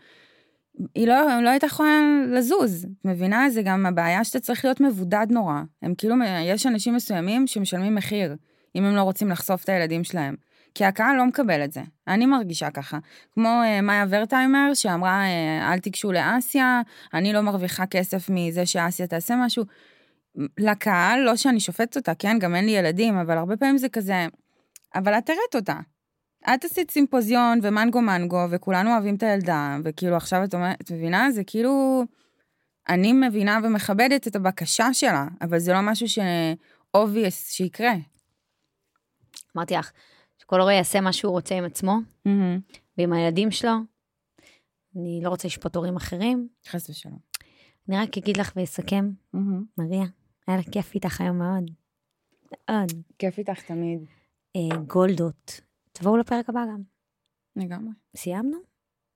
היא 0.96 1.08
לא, 1.08 1.42
לא 1.42 1.50
הייתה 1.50 1.66
יכולה 1.66 2.02
לזוז, 2.32 2.86
את 2.86 3.06
מבינה? 3.06 3.50
זה 3.50 3.62
גם 3.62 3.86
הבעיה 3.86 4.24
שאתה 4.24 4.40
צריך 4.40 4.66
להיות 4.66 4.82
מבודד 4.82 5.28
נורא. 5.30 5.62
הם 5.82 5.96
כאילו, 5.96 6.16
יש 6.46 6.66
אנשים 6.66 6.96
מסוימים 6.96 7.48
שמשלמים 7.48 7.96
מחיר, 7.96 8.36
אם 8.76 8.84
הם 8.84 8.96
לא 8.96 9.02
רוצים 9.02 9.30
לחשוף 9.30 9.64
את 9.64 9.70
הילדים 9.70 10.04
שלהם. 10.04 10.36
כי 10.76 10.86
הקהל 10.86 11.16
לא 11.16 11.26
מקבל 11.26 11.64
את 11.64 11.72
זה. 11.72 11.82
אני 12.08 12.26
מרגישה 12.26 12.72
ככה. 12.72 12.98
כמו 13.32 13.62
uh, 13.64 13.82
מאיה 13.82 14.06
ורטהיימר, 14.10 14.74
שאמרה, 14.74 15.24
uh, 15.24 15.74
אל 15.74 15.80
תיגשו 15.80 16.12
לאסיה, 16.12 16.82
אני 17.14 17.34
לא 17.34 17.42
מרוויחה 17.42 17.86
כסף 17.86 18.30
מזה 18.30 18.66
שאסיה 18.66 19.08
תעשה 19.08 19.36
משהו. 19.36 19.64
לקהל, 20.58 21.20
לא 21.20 21.36
שאני 21.36 21.60
שופטת 21.60 21.98
אותה, 21.98 22.16
כן, 22.16 22.40
גם 22.40 22.56
אין 22.56 22.66
לי 22.66 22.72
ילדים, 22.72 23.18
אבל 23.18 23.38
הרבה 23.38 23.58
פעמים 23.58 23.78
זה 23.78 23.90
כזה, 23.90 24.28
אבל 24.96 25.14
את 25.14 25.26
תראית 25.26 25.56
אותה. 25.56 25.80
את 26.54 26.66
עשית 26.66 26.92
סימפוזיון 26.92 27.60
ומנגו 27.64 28.02
מנגו, 28.02 28.46
וכולנו 28.50 28.92
אוהבים 28.92 29.16
את 29.16 29.24
הילדה, 29.24 29.78
וכאילו 29.84 30.16
עכשיו 30.16 30.44
את 30.44 30.54
אומרת, 30.54 30.82
את 30.82 30.92
מבינה? 30.92 31.32
זה 31.32 31.44
כאילו... 31.48 32.04
אני 32.90 33.14
מבינה 33.14 33.60
ומכבדת 33.64 34.28
את 34.28 34.36
הבקשה 34.36 34.94
שלה, 34.94 35.28
אבל 35.42 35.60
זה 35.60 35.74
לא 35.74 35.82
משהו 35.82 36.08
ש-obvious 36.08 37.52
שיקרה. 37.52 37.94
אמרתי 39.58 39.74
לך, 39.74 39.92
שכל 40.46 40.60
הורה 40.62 40.74
יעשה 40.74 41.02
מה 41.02 41.14
שהוא 41.14 41.32
רוצה 41.32 41.56
עם 41.56 41.66
עצמו 41.66 41.98
Mm-hmm. 42.28 42.78
ועם 42.98 43.14
הילדים 43.14 43.52
שלו. 43.52 43.72
אני 44.96 45.20
לא 45.24 45.30
רוצה 45.30 45.48
לשפוט 45.48 45.76
הורים 45.76 45.96
אחרים. 45.96 46.48
חס 46.68 46.90
ושלום. 46.90 47.20
אני 47.90 47.98
רק 47.98 48.18
אגיד 48.18 48.38
לך 48.38 48.52
ואסכם, 48.56 49.12
Mm-hmm. 49.36 49.40
מריה, 49.78 50.06
היה 50.48 50.58
לה 50.58 50.64
כיף 50.72 50.96
איתך 50.96 51.22
היום 51.22 51.38
מאוד. 51.38 51.72
מאוד. 52.70 52.92
כיף 53.20 53.38
איתך 53.38 53.62
תמיד. 53.62 54.00
אה, 54.56 54.78
גולדות, 54.78 55.62
תבואו 55.92 56.18
לפרק 56.18 56.50
הבא 56.50 56.62
גם. 56.74 56.82
לגמרי, 57.56 57.92
סיימנו? 58.16 58.58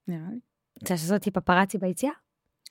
נראה 0.07 0.29
לי. 0.31 0.39
רוצה 0.81 0.93
לעשות 0.93 1.11
אותי 1.11 1.31
פפרצי 1.31 1.77
ביציאה? 1.77 2.11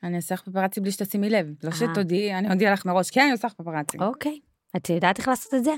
אני 0.02 0.16
אעשה 0.16 0.34
לך 0.34 0.42
פפרצי 0.42 0.80
בלי 0.80 0.90
שתשימי 0.92 1.30
לב. 1.30 1.46
לא 1.62 1.68
אה. 1.68 1.74
שתודיעי, 1.74 2.38
אני 2.38 2.52
אודיע 2.52 2.72
לך 2.72 2.86
מראש, 2.86 3.10
כן, 3.10 3.20
אני 3.20 3.32
עושה 3.32 3.46
לך 3.46 3.54
פפרצי. 3.54 3.98
אוקיי. 3.98 4.40
את 4.76 4.90
יודעת 4.90 5.18
איך 5.18 5.28
לעשות 5.28 5.54
את 5.54 5.64
זה? 5.64 5.70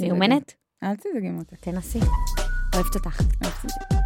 מיומנת? 0.00 0.54
אל 0.82 0.96
תדאגי 0.96 1.30
מותק. 1.30 1.56
תנסי. 1.60 2.00
אוהבת 2.74 2.94
אותך. 2.94 3.20
אל 3.20 3.48
תדאגי. 3.62 4.01